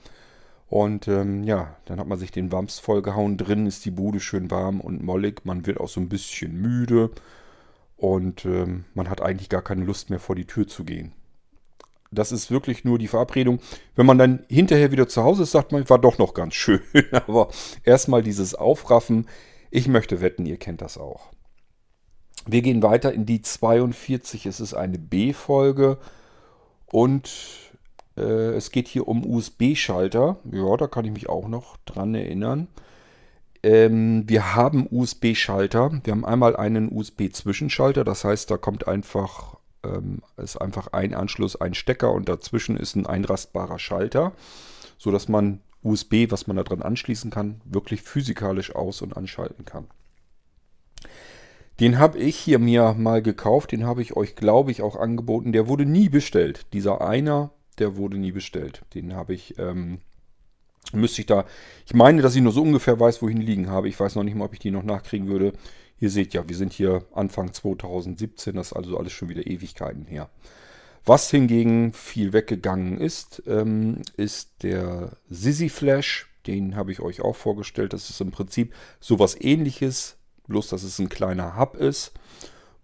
Und 0.70 1.08
ähm, 1.08 1.44
ja, 1.44 1.78
dann 1.86 2.00
hat 2.00 2.08
man 2.08 2.18
sich 2.20 2.32
den 2.32 2.52
Wams 2.52 2.80
vollgehauen. 2.80 3.38
Drin 3.38 3.68
ist 3.68 3.86
die 3.86 3.92
Bude 3.92 4.20
schön 4.20 4.52
warm 4.52 4.82
und 4.82 5.02
mollig. 5.02 5.46
Man 5.46 5.66
wird 5.66 5.80
auch 5.80 5.88
so 5.88 6.02
ein 6.02 6.10
bisschen 6.10 6.62
müde. 6.62 7.10
Und 7.96 8.44
ähm, 8.44 8.84
man 8.94 9.10
hat 9.10 9.22
eigentlich 9.22 9.48
gar 9.48 9.62
keine 9.62 9.86
Lust 9.86 10.10
mehr 10.10 10.20
vor 10.20 10.36
die 10.36 10.46
Tür 10.46 10.68
zu 10.68 10.84
gehen. 10.84 11.14
Das 12.12 12.32
ist 12.32 12.52
wirklich 12.52 12.84
nur 12.84 12.98
die 12.98 13.08
Verabredung. 13.08 13.60
Wenn 13.96 14.06
man 14.06 14.18
dann 14.18 14.46
hinterher 14.48 14.92
wieder 14.92 15.08
zu 15.08 15.24
Hause 15.24 15.44
ist, 15.44 15.52
sagt 15.52 15.72
man, 15.72 15.90
war 15.90 16.00
doch 16.00 16.18
noch 16.18 16.34
ganz 16.34 16.54
schön. 16.56 16.82
Aber 17.12 17.50
erstmal 17.84 18.24
dieses 18.24 18.56
Aufraffen. 18.56 19.28
Ich 19.70 19.88
möchte 19.88 20.22
wetten, 20.22 20.46
ihr 20.46 20.58
kennt 20.58 20.82
das 20.82 20.98
auch. 20.98 21.32
Wir 22.46 22.62
gehen 22.62 22.82
weiter 22.82 23.12
in 23.12 23.26
die 23.26 23.42
42. 23.42 24.46
Es 24.46 24.62
ist 24.62 24.74
eine 24.74 24.98
B-Folge 24.98 25.98
und 26.86 27.30
äh, 28.16 28.22
es 28.56 28.72
geht 28.72 28.88
hier 28.88 29.08
um 29.08 29.26
USB-Schalter. 29.26 30.38
Ja, 30.52 30.78
da 30.78 30.88
kann 30.88 31.04
ich 31.04 31.12
mich 31.12 31.28
auch 31.28 31.50
noch 31.50 31.76
dran 31.86 32.16
erinnern. 32.16 32.70
Ähm, 33.64 34.24
wir 34.28 34.56
haben 34.56 34.88
USB-Schalter. 34.90 36.00
Wir 36.04 36.12
haben 36.12 36.26
einmal 36.26 36.56
einen 36.56 36.90
USB-Zwischenschalter. 36.90 38.06
Das 38.06 38.24
heißt, 38.24 38.50
da 38.50 38.58
kommt 38.58 38.88
einfach 38.88 39.57
ähm, 39.84 40.22
ist 40.38 40.58
einfach 40.58 40.88
ein 40.88 41.14
Anschluss, 41.14 41.56
ein 41.56 41.74
Stecker 41.74 42.12
und 42.12 42.30
dazwischen 42.30 42.78
ist 42.78 42.96
ein 42.96 43.06
einrastbarer 43.06 43.80
Schalter, 43.80 44.34
sodass 44.98 45.28
man 45.28 45.62
USB, 45.84 46.30
was 46.30 46.48
man 46.48 46.58
da 46.58 46.64
dran 46.64 46.82
anschließen 46.82 47.32
kann, 47.32 47.62
wirklich 47.66 48.02
physikalisch 48.02 48.76
aus- 48.76 49.02
und 49.02 49.16
anschalten 49.16 49.66
kann. 49.66 49.88
Den 51.80 52.00
habe 52.00 52.18
ich 52.18 52.38
hier 52.38 52.58
mir 52.58 52.96
mal 52.98 53.22
gekauft, 53.22 53.72
den 53.72 53.86
habe 53.86 54.02
ich 54.02 54.16
euch, 54.16 54.36
glaube 54.36 54.72
ich, 54.72 54.82
auch 54.82 54.96
angeboten. 54.96 55.52
Der 55.52 55.68
wurde 55.68 55.86
nie 55.86 56.10
bestellt. 56.10 56.66
Dieser 56.74 57.02
einer, 57.02 57.52
der 57.78 57.96
wurde 57.98 58.18
nie 58.18 58.32
bestellt. 58.32 58.82
Den 58.96 59.14
habe 59.16 59.36
ich, 59.36 59.60
ähm, 59.60 60.00
müsste 60.92 61.22
ich 61.22 61.28
da, 61.28 61.46
ich 61.86 61.94
meine, 61.94 62.24
dass 62.24 62.36
ich 62.36 62.42
nur 62.42 62.52
so 62.52 62.64
ungefähr 62.64 63.00
weiß, 63.00 63.22
wohin 63.22 63.42
liegen 63.42 63.70
habe. 63.70 63.90
Ich 63.90 64.00
weiß 64.00 64.16
noch 64.16 64.24
nicht 64.24 64.36
mal, 64.36 64.46
ob 64.46 64.54
ich 64.54 64.60
die 64.60 64.72
noch 64.72 64.84
nachkriegen 64.84 65.28
würde. 65.28 65.54
Ihr 66.00 66.10
seht 66.10 66.34
ja, 66.34 66.48
wir 66.48 66.56
sind 66.56 66.74
hier 66.74 67.06
Anfang 67.14 67.54
2017, 67.54 68.56
das 68.56 68.68
ist 68.68 68.74
also 68.74 68.98
alles 68.98 69.14
schon 69.14 69.30
wieder 69.30 69.48
Ewigkeiten 69.48 70.06
her. 70.06 70.30
Was 71.06 71.32
hingegen 71.32 71.94
viel 71.94 72.34
weggegangen 72.34 73.00
ist, 73.00 73.42
ähm, 73.48 74.02
ist 74.18 74.64
der 74.64 75.18
Sisi 75.30 75.70
Flash. 75.70 76.30
Den 76.46 76.76
habe 76.76 76.92
ich 76.92 77.00
euch 77.00 77.22
auch 77.22 77.36
vorgestellt. 77.36 77.94
Das 77.94 78.10
ist 78.10 78.20
im 78.20 78.32
Prinzip 78.32 78.74
sowas 79.00 79.38
ähnliches, 79.40 80.18
bloß 80.48 80.68
dass 80.68 80.84
es 80.84 81.00
ein 81.00 81.10
kleiner 81.10 81.58
Hub 81.58 81.76
ist, 81.76 82.12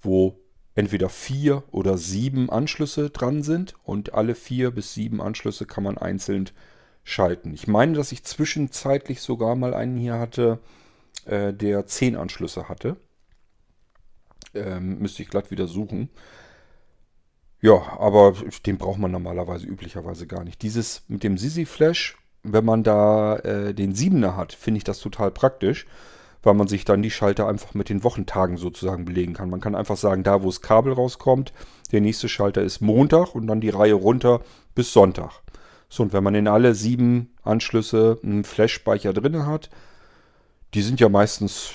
wo 0.02 0.40
entweder 0.74 1.10
vier 1.10 1.64
oder 1.72 1.98
sieben 1.98 2.50
Anschlüsse 2.50 3.10
dran 3.10 3.44
sind 3.44 3.76
und 3.84 4.14
alle 4.14 4.36
vier 4.36 4.72
bis 4.72 4.94
sieben 4.94 5.22
Anschlüsse 5.22 5.66
kann 5.66 5.84
man 5.84 5.98
einzeln 5.98 6.50
schalten. 7.04 7.54
Ich 7.54 7.68
meine, 7.68 7.94
dass 7.94 8.12
ich 8.12 8.24
zwischenzeitlich 8.24 9.22
sogar 9.22 9.56
mal 9.56 9.74
einen 9.74 9.98
hier 9.98 10.18
hatte, 10.18 10.60
äh, 11.26 11.54
der 11.54 11.86
10 11.86 12.16
Anschlüsse 12.16 12.70
hatte. 12.70 12.98
Ähm, 14.54 15.00
müsste 15.00 15.24
ich 15.24 15.30
glatt 15.30 15.52
wieder 15.52 15.68
suchen. 15.68 16.10
Ja, 17.62 17.98
aber 17.98 18.34
den 18.66 18.78
braucht 18.78 19.00
man 19.00 19.12
normalerweise 19.12 19.66
üblicherweise 19.66 20.28
gar 20.28 20.44
nicht. 20.44 20.62
Dieses 20.62 21.04
mit 21.08 21.24
dem 21.24 21.38
Sisi 21.38 21.66
Flash, 21.66 22.18
wenn 22.44 22.66
man 22.66 22.84
da 22.84 23.38
äh, 23.38 23.74
den 23.74 23.96
7er 23.96 24.36
hat, 24.36 24.52
finde 24.52 24.80
ich 24.80 24.84
das 24.84 25.00
total 25.00 25.32
praktisch, 25.32 25.88
weil 26.44 26.56
man 26.56 26.68
sich 26.68 26.84
dann 26.84 27.02
die 27.02 27.10
Schalter 27.10 27.48
einfach 27.48 27.74
mit 27.74 27.88
den 27.88 28.04
Wochentagen 28.04 28.58
sozusagen 28.58 29.06
belegen 29.06 29.34
kann. 29.34 29.50
Man 29.50 29.62
kann 29.62 29.76
einfach 29.76 29.96
sagen, 29.96 30.24
da 30.24 30.44
wo 30.44 30.48
das 30.48 30.60
Kabel 30.60 30.92
rauskommt, 30.92 31.54
der 31.94 32.02
nächste 32.02 32.28
Schalter 32.28 32.62
ist 32.62 32.82
Montag 32.82 33.34
und 33.34 33.48
dann 33.48 33.62
die 33.62 33.70
Reihe 33.70 33.94
runter 33.94 34.42
bis 34.76 34.92
Sonntag. 34.92 35.42
So, 35.88 36.04
und 36.04 36.12
wenn 36.12 36.24
man 36.24 36.36
in 36.36 36.50
alle 36.50 36.76
sieben 36.76 37.34
Anschlüsse 37.44 38.20
einen 38.24 38.44
Flash-Speicher 38.44 39.14
drin 39.14 39.46
hat, 39.46 39.70
die 40.74 40.82
sind 40.82 41.00
ja 41.00 41.10
meistens 41.10 41.72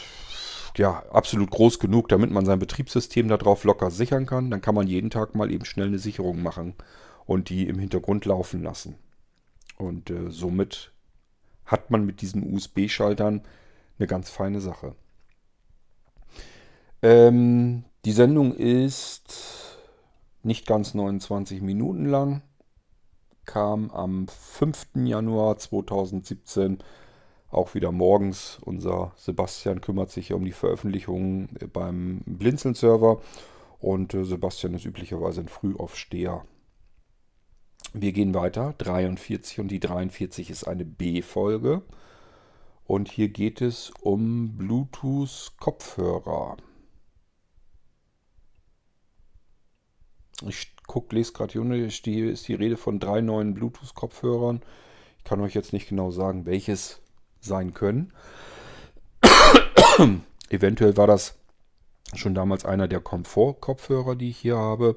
ja, 0.77 1.03
absolut 1.11 1.51
groß 1.51 1.79
genug, 1.79 2.09
damit 2.09 2.31
man 2.31 2.47
sein 2.47 2.59
Betriebssystem 2.59 3.29
darauf 3.29 3.65
locker 3.65 3.91
sichern 3.91 4.27
kann. 4.27 4.51
Dann 4.51 4.61
kann 4.61 4.75
man 4.75 4.87
jeden 4.87 5.11
Tag 5.11 5.35
mal 5.35 5.51
eben 5.51 5.65
schnell 5.65 5.89
eine 5.89 5.99
Sicherung 5.99 6.43
machen 6.43 6.75
und 7.27 7.49
die 7.49 7.67
im 7.69 7.79
Hintergrund 7.79 8.25
laufen 8.25 8.63
lassen. 8.63 8.97
Und 9.77 10.11
äh, 10.11 10.31
somit 10.31 10.93
hat 11.65 11.91
man 11.91 12.07
mit 12.07 12.21
diesen 12.21 12.55
USB-Schaltern 12.55 13.43
eine 13.99 14.07
ganz 14.07 14.31
feine 14.31 14.61
Sache. 14.61 14.95
Ähm, 17.03 17.85
die 18.05 18.13
Sendung 18.13 18.55
ist 18.55 19.77
nicht 20.43 20.67
ganz 20.67 20.95
29 20.95 21.61
Minuten 21.61 22.07
lang, 22.07 22.43
kam 23.45 23.91
am 23.91 24.29
5. 24.29 24.89
Januar 25.05 25.59
2017 25.59 26.79
auch 27.51 27.75
wieder 27.75 27.93
morgens. 27.93 28.59
Unser 28.61 29.13
Sebastian 29.17 29.81
kümmert 29.81 30.11
sich 30.11 30.31
ja 30.31 30.37
um 30.37 30.45
die 30.45 30.53
Veröffentlichungen 30.53 31.49
beim 31.73 32.23
Blinzeln-Server 32.27 33.21
und 33.79 34.15
äh, 34.15 34.25
Sebastian 34.25 34.75
ist 34.75 34.85
üblicherweise 34.85 35.41
ein 35.41 35.49
Frühaufsteher. 35.49 36.45
Wir 37.93 38.13
gehen 38.13 38.35
weiter, 38.35 38.75
43 38.79 39.61
und 39.61 39.69
die 39.69 39.81
43 39.81 40.51
ist 40.51 40.65
eine 40.65 40.85
B-Folge. 40.85 41.83
Und 42.85 43.11
hier 43.11 43.29
geht 43.29 43.61
es 43.61 43.93
um 44.01 44.57
Bluetooth-Kopfhörer. 44.57 46.57
Ich 50.47 50.75
guck, 50.87 51.13
lese 51.13 51.33
gerade 51.33 51.53
hier 51.53 51.87
ist 51.87 52.07
ist 52.07 52.49
die 52.49 52.55
Rede 52.55 52.77
von 52.77 53.01
drei 53.01 53.21
neuen 53.21 53.55
Bluetooth-Kopfhörern. 53.55 54.63
Ich 55.19 55.25
kann 55.25 55.41
euch 55.41 55.55
jetzt 55.55 55.73
nicht 55.73 55.89
genau 55.89 56.11
sagen, 56.11 56.47
welches 56.47 57.01
sein 57.41 57.75
können. 57.75 58.13
Eventuell 60.51 60.97
war 60.97 61.07
das 61.07 61.35
schon 62.15 62.35
damals 62.35 62.65
einer 62.65 62.89
der 62.89 63.01
Komfort-Kopfhörer, 63.01 64.17
die 64.17 64.31
ich 64.31 64.39
hier 64.39 64.57
habe. 64.57 64.97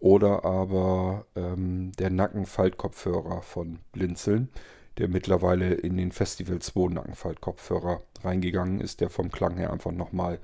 Oder 0.00 0.44
aber 0.44 1.26
ähm, 1.34 1.92
der 1.98 2.10
Nackenfaltkopfhörer 2.10 3.40
von 3.42 3.78
Blinzeln, 3.92 4.50
der 4.98 5.08
mittlerweile 5.08 5.72
in 5.74 5.96
den 5.96 6.12
Festival 6.12 6.58
2 6.58 6.92
Nackenfaltkopfhörer 6.92 8.02
reingegangen 8.22 8.80
ist, 8.80 9.00
der 9.00 9.08
vom 9.08 9.30
Klang 9.30 9.56
her 9.56 9.72
einfach 9.72 9.92
nochmal 9.92 10.40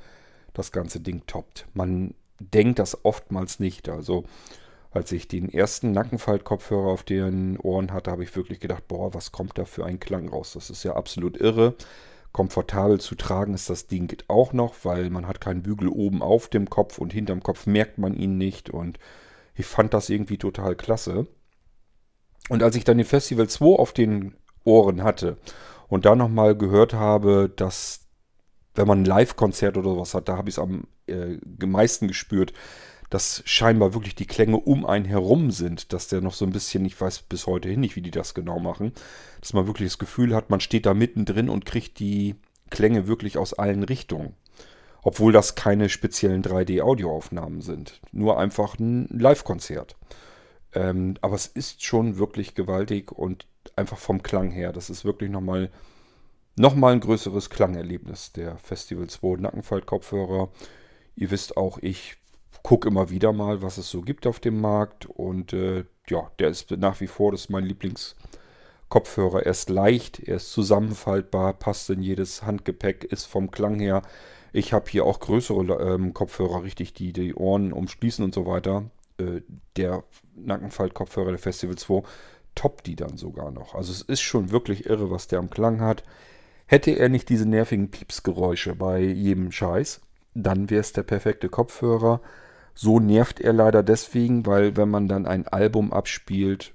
das 0.54 0.72
ganze 0.72 1.00
Ding 1.00 1.26
toppt. 1.26 1.66
Man 1.74 2.14
denkt 2.38 2.78
das 2.78 3.04
oftmals 3.04 3.60
nicht. 3.60 3.88
Also 3.88 4.24
als 4.90 5.12
ich 5.12 5.28
den 5.28 5.48
ersten 5.48 5.92
Nackenfaltkopfhörer 5.92 6.88
auf 6.88 7.04
den 7.04 7.58
Ohren 7.58 7.92
hatte, 7.92 8.10
habe 8.10 8.24
ich 8.24 8.34
wirklich 8.34 8.58
gedacht, 8.58 8.88
boah, 8.88 9.14
was 9.14 9.30
kommt 9.30 9.56
da 9.56 9.64
für 9.64 9.84
ein 9.84 10.00
Klang 10.00 10.28
raus? 10.28 10.52
Das 10.54 10.68
ist 10.70 10.82
ja 10.82 10.94
absolut 10.94 11.36
irre. 11.36 11.74
Komfortabel 12.32 13.00
zu 13.00 13.14
tragen 13.14 13.54
ist 13.54 13.70
das 13.70 13.86
Ding 13.86 14.16
auch 14.28 14.52
noch, 14.52 14.74
weil 14.84 15.10
man 15.10 15.26
hat 15.26 15.40
keinen 15.40 15.62
Bügel 15.62 15.88
oben 15.88 16.22
auf 16.22 16.48
dem 16.48 16.70
Kopf 16.70 16.98
und 16.98 17.12
hinterm 17.12 17.42
Kopf 17.42 17.66
merkt 17.66 17.98
man 17.98 18.14
ihn 18.14 18.38
nicht. 18.38 18.70
Und 18.70 18.98
ich 19.54 19.66
fand 19.66 19.94
das 19.94 20.10
irgendwie 20.10 20.38
total 20.38 20.74
klasse. 20.76 21.26
Und 22.48 22.62
als 22.62 22.76
ich 22.76 22.84
dann 22.84 22.98
den 22.98 23.06
Festival 23.06 23.48
2 23.48 23.64
auf 23.78 23.92
den 23.92 24.34
Ohren 24.64 25.02
hatte 25.02 25.38
und 25.88 26.04
da 26.04 26.14
nochmal 26.16 26.56
gehört 26.56 26.94
habe, 26.94 27.52
dass 27.54 28.08
wenn 28.74 28.86
man 28.86 29.02
ein 29.02 29.04
Live-Konzert 29.04 29.76
oder 29.76 29.90
sowas 29.90 30.14
hat, 30.14 30.28
da 30.28 30.36
habe 30.36 30.48
ich 30.48 30.54
es 30.54 30.58
am 30.58 30.84
äh, 31.06 31.36
meisten 31.64 32.08
gespürt, 32.08 32.52
dass 33.10 33.42
scheinbar 33.44 33.92
wirklich 33.92 34.14
die 34.14 34.26
Klänge 34.26 34.56
um 34.56 34.86
einen 34.86 35.04
herum 35.04 35.50
sind, 35.50 35.92
dass 35.92 36.08
der 36.08 36.20
noch 36.20 36.32
so 36.32 36.44
ein 36.46 36.52
bisschen, 36.52 36.84
ich 36.84 36.98
weiß 36.98 37.22
bis 37.22 37.46
heute 37.46 37.68
hin 37.68 37.80
nicht, 37.80 37.96
wie 37.96 38.02
die 38.02 38.12
das 38.12 38.34
genau 38.34 38.60
machen, 38.60 38.92
dass 39.40 39.52
man 39.52 39.66
wirklich 39.66 39.88
das 39.88 39.98
Gefühl 39.98 40.34
hat, 40.34 40.48
man 40.48 40.60
steht 40.60 40.86
da 40.86 40.94
mittendrin 40.94 41.48
und 41.48 41.66
kriegt 41.66 41.98
die 41.98 42.36
Klänge 42.70 43.08
wirklich 43.08 43.36
aus 43.36 43.52
allen 43.52 43.82
Richtungen. 43.82 44.34
Obwohl 45.02 45.32
das 45.32 45.54
keine 45.54 45.88
speziellen 45.88 46.42
3D-Audioaufnahmen 46.42 47.62
sind. 47.62 48.00
Nur 48.12 48.38
einfach 48.38 48.78
ein 48.78 49.06
Live-Konzert. 49.08 49.96
Ähm, 50.74 51.14
aber 51.20 51.34
es 51.34 51.46
ist 51.46 51.82
schon 51.82 52.18
wirklich 52.18 52.54
gewaltig 52.54 53.10
und 53.10 53.46
einfach 53.76 53.98
vom 53.98 54.22
Klang 54.22 54.50
her. 54.50 54.72
Das 54.72 54.90
ist 54.90 55.04
wirklich 55.04 55.30
nochmal 55.30 55.70
noch 56.56 56.74
mal 56.74 56.92
ein 56.92 57.00
größeres 57.00 57.48
Klangerlebnis 57.48 58.32
der 58.32 58.58
Festival 58.58 59.08
2 59.08 59.40
Nackenfalt-Kopfhörer. 59.40 60.50
Ihr 61.16 61.30
wisst 61.30 61.56
auch, 61.56 61.78
ich 61.80 62.19
gucke 62.62 62.88
immer 62.88 63.10
wieder 63.10 63.32
mal, 63.32 63.62
was 63.62 63.78
es 63.78 63.90
so 63.90 64.02
gibt 64.02 64.26
auf 64.26 64.40
dem 64.40 64.60
Markt. 64.60 65.06
Und 65.06 65.52
äh, 65.52 65.84
ja, 66.08 66.30
der 66.38 66.48
ist 66.48 66.70
nach 66.72 67.00
wie 67.00 67.06
vor, 67.06 67.32
das 67.32 67.42
ist 67.42 67.50
mein 67.50 67.64
Lieblingskopfhörer. 67.64 69.44
Er 69.44 69.50
ist 69.50 69.70
leicht, 69.70 70.20
er 70.20 70.36
ist 70.36 70.52
zusammenfaltbar, 70.52 71.54
passt 71.54 71.90
in 71.90 72.02
jedes 72.02 72.42
Handgepäck, 72.42 73.04
ist 73.04 73.26
vom 73.26 73.50
Klang 73.50 73.78
her. 73.78 74.02
Ich 74.52 74.72
habe 74.72 74.90
hier 74.90 75.04
auch 75.04 75.20
größere 75.20 75.94
ähm, 75.94 76.12
Kopfhörer, 76.12 76.64
richtig, 76.64 76.92
die 76.94 77.12
die 77.12 77.34
Ohren 77.34 77.72
umschließen 77.72 78.24
und 78.24 78.34
so 78.34 78.46
weiter. 78.46 78.90
Äh, 79.18 79.42
der 79.76 80.04
Nackenfaltkopfhörer 80.34 81.30
der 81.30 81.38
Festival 81.38 81.76
2 81.76 82.02
toppt 82.54 82.86
die 82.86 82.96
dann 82.96 83.16
sogar 83.16 83.50
noch. 83.50 83.74
Also 83.74 83.92
es 83.92 84.02
ist 84.02 84.20
schon 84.20 84.50
wirklich 84.50 84.86
irre, 84.86 85.10
was 85.10 85.28
der 85.28 85.38
am 85.38 85.50
Klang 85.50 85.80
hat. 85.80 86.02
Hätte 86.66 86.92
er 86.92 87.08
nicht 87.08 87.28
diese 87.28 87.48
nervigen 87.48 87.90
Piepsgeräusche 87.90 88.74
bei 88.74 89.00
jedem 89.00 89.50
Scheiß, 89.50 90.00
dann 90.34 90.70
wäre 90.70 90.80
es 90.80 90.92
der 90.92 91.02
perfekte 91.02 91.48
Kopfhörer. 91.48 92.20
So 92.74 93.00
nervt 93.00 93.40
er 93.40 93.52
leider 93.52 93.82
deswegen, 93.82 94.46
weil 94.46 94.76
wenn 94.76 94.88
man 94.88 95.08
dann 95.08 95.26
ein 95.26 95.46
Album 95.48 95.92
abspielt 95.92 96.72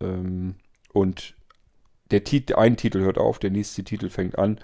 ähm, 0.00 0.56
und 0.92 1.34
der 2.10 2.24
Tit 2.24 2.54
ein 2.56 2.76
Titel 2.76 3.00
hört 3.00 3.18
auf, 3.18 3.38
der 3.38 3.50
nächste 3.50 3.84
Titel 3.84 4.10
fängt 4.10 4.38
an, 4.38 4.58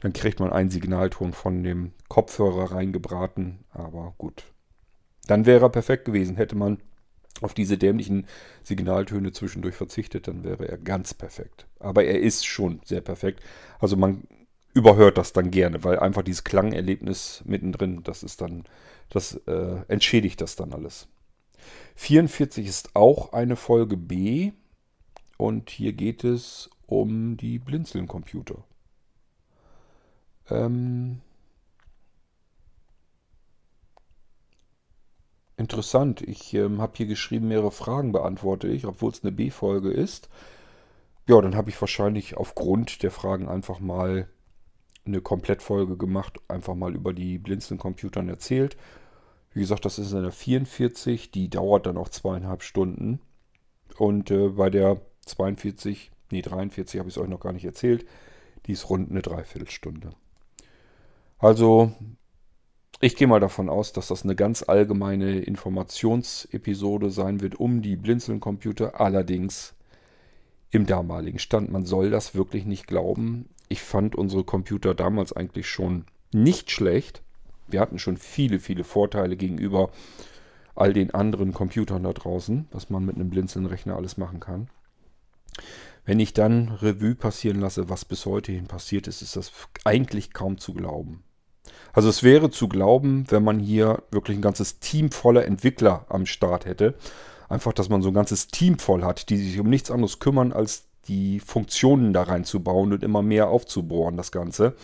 dann 0.00 0.12
kriegt 0.12 0.40
man 0.40 0.52
einen 0.52 0.70
Signalton 0.70 1.32
von 1.32 1.62
dem 1.62 1.92
Kopfhörer 2.08 2.72
reingebraten. 2.72 3.64
Aber 3.70 4.14
gut. 4.18 4.44
Dann 5.26 5.46
wäre 5.46 5.64
er 5.64 5.70
perfekt 5.70 6.04
gewesen. 6.04 6.36
Hätte 6.36 6.56
man 6.56 6.78
auf 7.40 7.54
diese 7.54 7.78
dämlichen 7.78 8.26
Signaltöne 8.62 9.32
zwischendurch 9.32 9.74
verzichtet, 9.74 10.28
dann 10.28 10.44
wäre 10.44 10.68
er 10.68 10.78
ganz 10.78 11.14
perfekt. 11.14 11.66
Aber 11.80 12.04
er 12.04 12.20
ist 12.20 12.46
schon 12.46 12.80
sehr 12.84 13.00
perfekt. 13.00 13.42
Also 13.80 13.96
man 13.96 14.22
überhört 14.74 15.18
das 15.18 15.32
dann 15.32 15.50
gerne, 15.50 15.84
weil 15.84 15.98
einfach 15.98 16.22
dieses 16.22 16.44
Klangerlebnis 16.44 17.42
mittendrin, 17.46 18.02
das 18.02 18.22
ist 18.22 18.40
dann 18.40 18.64
das 19.08 19.34
äh, 19.46 19.82
entschädigt 19.88 20.40
das 20.40 20.56
dann 20.56 20.72
alles. 20.72 21.08
44 21.96 22.66
ist 22.66 22.96
auch 22.96 23.32
eine 23.32 23.56
Folge 23.56 23.96
B 23.96 24.52
und 25.38 25.70
hier 25.70 25.92
geht 25.92 26.24
es 26.24 26.68
um 26.86 27.36
die 27.36 27.58
Blinzeln-Computer. 27.58 28.64
Ähm, 30.50 31.20
interessant, 35.56 36.20
ich 36.20 36.52
ähm, 36.54 36.80
habe 36.82 36.94
hier 36.96 37.06
geschrieben, 37.06 37.48
mehrere 37.48 37.70
Fragen 37.70 38.12
beantworte 38.12 38.68
ich, 38.68 38.84
obwohl 38.86 39.12
es 39.12 39.22
eine 39.22 39.32
B-Folge 39.32 39.90
ist. 39.90 40.28
Ja, 41.26 41.40
dann 41.40 41.56
habe 41.56 41.70
ich 41.70 41.80
wahrscheinlich 41.80 42.36
aufgrund 42.36 43.02
der 43.02 43.10
Fragen 43.10 43.48
einfach 43.48 43.80
mal 43.80 44.28
eine 45.06 45.20
Komplettfolge 45.20 45.96
gemacht, 45.96 46.38
einfach 46.48 46.74
mal 46.74 46.94
über 46.94 47.12
die 47.12 47.38
Blinzeln-Computern 47.38 48.28
erzählt. 48.28 48.76
Wie 49.52 49.60
gesagt, 49.60 49.84
das 49.84 49.98
ist 49.98 50.14
eine 50.14 50.32
44, 50.32 51.30
die 51.30 51.48
dauert 51.48 51.86
dann 51.86 51.96
auch 51.96 52.08
zweieinhalb 52.08 52.62
Stunden. 52.62 53.20
Und 53.98 54.30
äh, 54.30 54.48
bei 54.48 54.70
der 54.70 55.00
42, 55.26 56.10
nee 56.30 56.42
43 56.42 56.98
habe 56.98 57.08
ich 57.08 57.16
es 57.16 57.22
euch 57.22 57.28
noch 57.28 57.40
gar 57.40 57.52
nicht 57.52 57.64
erzählt, 57.64 58.04
die 58.66 58.72
ist 58.72 58.88
rund 58.90 59.10
eine 59.10 59.22
Dreiviertelstunde. 59.22 60.10
Also 61.38 61.92
ich 63.00 63.16
gehe 63.16 63.26
mal 63.26 63.40
davon 63.40 63.68
aus, 63.68 63.92
dass 63.92 64.08
das 64.08 64.24
eine 64.24 64.34
ganz 64.34 64.62
allgemeine 64.66 65.40
Informationsepisode 65.40 67.10
sein 67.10 67.40
wird 67.40 67.56
um 67.56 67.82
die 67.82 67.96
Blinzeln-Computer. 67.96 69.00
Allerdings 69.00 69.74
im 70.70 70.86
damaligen 70.86 71.38
Stand. 71.38 71.70
Man 71.70 71.84
soll 71.84 72.10
das 72.10 72.34
wirklich 72.34 72.64
nicht 72.64 72.86
glauben. 72.86 73.48
Ich 73.74 73.82
fand 73.82 74.14
unsere 74.14 74.44
Computer 74.44 74.94
damals 74.94 75.32
eigentlich 75.32 75.68
schon 75.68 76.04
nicht 76.32 76.70
schlecht. 76.70 77.22
Wir 77.66 77.80
hatten 77.80 77.98
schon 77.98 78.16
viele, 78.16 78.60
viele 78.60 78.84
Vorteile 78.84 79.34
gegenüber 79.34 79.90
all 80.76 80.92
den 80.92 81.12
anderen 81.12 81.52
Computern 81.52 82.04
da 82.04 82.12
draußen, 82.12 82.68
was 82.70 82.88
man 82.88 83.04
mit 83.04 83.16
einem 83.16 83.30
Blinzeln-Rechner 83.30 83.96
alles 83.96 84.16
machen 84.16 84.38
kann. 84.38 84.68
Wenn 86.04 86.20
ich 86.20 86.34
dann 86.34 86.68
Revue 86.68 87.16
passieren 87.16 87.58
lasse, 87.58 87.88
was 87.88 88.04
bis 88.04 88.26
heute 88.26 88.52
hin 88.52 88.68
passiert 88.68 89.08
ist, 89.08 89.22
ist 89.22 89.34
das 89.34 89.50
eigentlich 89.82 90.32
kaum 90.32 90.58
zu 90.58 90.72
glauben. 90.72 91.24
Also 91.92 92.08
es 92.08 92.22
wäre 92.22 92.50
zu 92.50 92.68
glauben, 92.68 93.24
wenn 93.28 93.42
man 93.42 93.58
hier 93.58 94.04
wirklich 94.12 94.38
ein 94.38 94.42
ganzes 94.42 94.78
Team 94.78 95.10
voller 95.10 95.46
Entwickler 95.46 96.06
am 96.08 96.26
Start 96.26 96.64
hätte. 96.64 96.94
Einfach, 97.48 97.72
dass 97.72 97.88
man 97.88 98.02
so 98.02 98.10
ein 98.10 98.14
ganzes 98.14 98.46
Team 98.46 98.78
voll 98.78 99.02
hat, 99.02 99.30
die 99.30 99.36
sich 99.36 99.58
um 99.58 99.68
nichts 99.68 99.90
anderes 99.90 100.20
kümmern, 100.20 100.52
als 100.52 100.84
die 101.08 101.40
Funktionen 101.40 102.12
da 102.12 102.24
reinzubauen 102.24 102.92
und 102.92 103.02
immer 103.02 103.22
mehr 103.22 103.48
aufzubohren, 103.48 104.16
das 104.16 104.32
Ganze. 104.32 104.74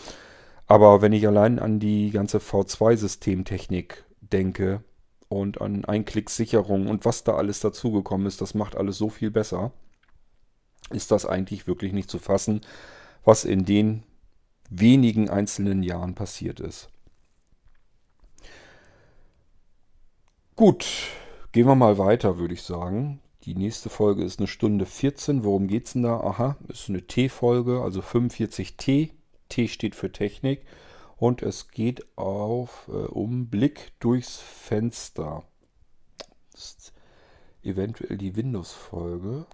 Aber 0.66 1.02
wenn 1.02 1.12
ich 1.12 1.26
allein 1.26 1.58
an 1.58 1.80
die 1.80 2.10
ganze 2.10 2.38
V2-Systemtechnik 2.38 4.04
denke 4.20 4.84
und 5.28 5.60
an 5.60 5.84
Einklicksicherung 5.84 6.86
und 6.86 7.04
was 7.04 7.24
da 7.24 7.34
alles 7.34 7.60
dazugekommen 7.60 8.26
ist, 8.26 8.40
das 8.40 8.54
macht 8.54 8.76
alles 8.76 8.96
so 8.96 9.08
viel 9.08 9.30
besser, 9.30 9.72
ist 10.90 11.10
das 11.10 11.26
eigentlich 11.26 11.66
wirklich 11.66 11.92
nicht 11.92 12.10
zu 12.10 12.18
fassen, 12.18 12.60
was 13.24 13.44
in 13.44 13.64
den 13.64 14.04
wenigen 14.70 15.28
einzelnen 15.28 15.82
Jahren 15.82 16.14
passiert 16.14 16.60
ist. 16.60 16.88
Gut, 20.56 20.86
gehen 21.52 21.66
wir 21.66 21.74
mal 21.74 21.98
weiter, 21.98 22.38
würde 22.38 22.54
ich 22.54 22.62
sagen. 22.62 23.20
Die 23.44 23.54
nächste 23.54 23.88
Folge 23.88 24.23
ist 24.23 24.38
eine 24.38 24.49
Stunde 24.49 24.85
14. 24.85 25.44
Worum 25.44 25.66
geht 25.66 25.87
es 25.87 25.94
denn 25.94 26.02
da? 26.02 26.20
Aha, 26.20 26.56
ist 26.68 26.90
eine 26.90 27.06
T-Folge, 27.06 27.80
also 27.80 28.00
45T. 28.00 29.11
T 29.49 29.68
steht 29.68 29.94
für 29.94 30.12
Technik. 30.12 30.64
Und 31.16 31.42
es 31.42 31.68
geht 31.68 32.06
auf 32.16 32.88
äh, 32.88 32.92
um 32.92 33.49
Blick 33.49 33.92
durchs 34.00 34.38
Fenster. 34.38 35.44
Das 36.52 36.64
ist 36.64 36.92
eventuell 37.62 38.18
die 38.18 38.37
Windows-Folge. 38.37 39.47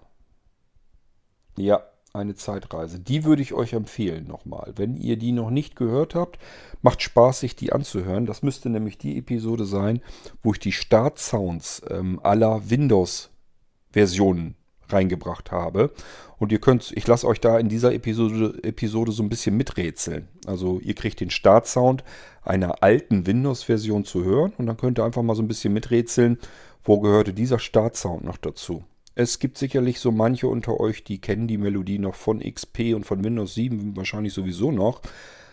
Ja, 1.56 1.82
eine 2.12 2.34
Zeitreise. 2.34 2.98
Die 2.98 3.24
würde 3.24 3.42
ich 3.42 3.52
euch 3.52 3.72
empfehlen 3.72 4.26
nochmal. 4.26 4.72
Wenn 4.76 4.96
ihr 4.96 5.16
die 5.16 5.32
noch 5.32 5.50
nicht 5.50 5.76
gehört 5.76 6.14
habt, 6.14 6.38
macht 6.82 7.02
Spaß, 7.02 7.40
sich 7.40 7.54
die 7.54 7.72
anzuhören. 7.72 8.26
Das 8.26 8.42
müsste 8.42 8.68
nämlich 8.70 8.98
die 8.98 9.18
Episode 9.18 9.64
sein, 9.64 10.00
wo 10.42 10.52
ich 10.52 10.58
die 10.58 10.72
Start-Sounds 10.72 11.82
ähm, 11.88 12.20
aller 12.22 12.68
Windows-Versionen 13.96 14.54
reingebracht 14.88 15.50
habe. 15.50 15.90
Und 16.38 16.52
ihr 16.52 16.60
könnt, 16.60 16.92
ich 16.94 17.06
lasse 17.06 17.26
euch 17.26 17.40
da 17.40 17.58
in 17.58 17.68
dieser 17.68 17.92
Episode, 17.92 18.62
Episode 18.62 19.10
so 19.10 19.22
ein 19.22 19.28
bisschen 19.28 19.56
miträtseln. 19.56 20.28
Also 20.46 20.78
ihr 20.80 20.94
kriegt 20.94 21.20
den 21.20 21.30
Start-Sound 21.30 22.04
einer 22.42 22.82
alten 22.82 23.26
Windows-Version 23.26 24.04
zu 24.04 24.22
hören 24.22 24.52
und 24.58 24.66
dann 24.66 24.76
könnt 24.76 25.00
ihr 25.00 25.04
einfach 25.04 25.22
mal 25.22 25.34
so 25.34 25.42
ein 25.42 25.48
bisschen 25.48 25.72
miträtseln, 25.72 26.38
wo 26.84 27.00
gehörte 27.00 27.32
dieser 27.32 27.58
Start-Sound 27.58 28.22
noch 28.22 28.36
dazu. 28.36 28.84
Es 29.16 29.38
gibt 29.38 29.56
sicherlich 29.56 29.98
so 29.98 30.12
manche 30.12 30.46
unter 30.46 30.78
euch, 30.78 31.02
die 31.02 31.20
kennen 31.20 31.48
die 31.48 31.56
Melodie 31.56 31.98
noch 31.98 32.14
von 32.14 32.40
XP 32.40 32.94
und 32.94 33.04
von 33.04 33.24
Windows 33.24 33.54
7 33.54 33.96
wahrscheinlich 33.96 34.34
sowieso 34.34 34.70
noch. 34.70 35.00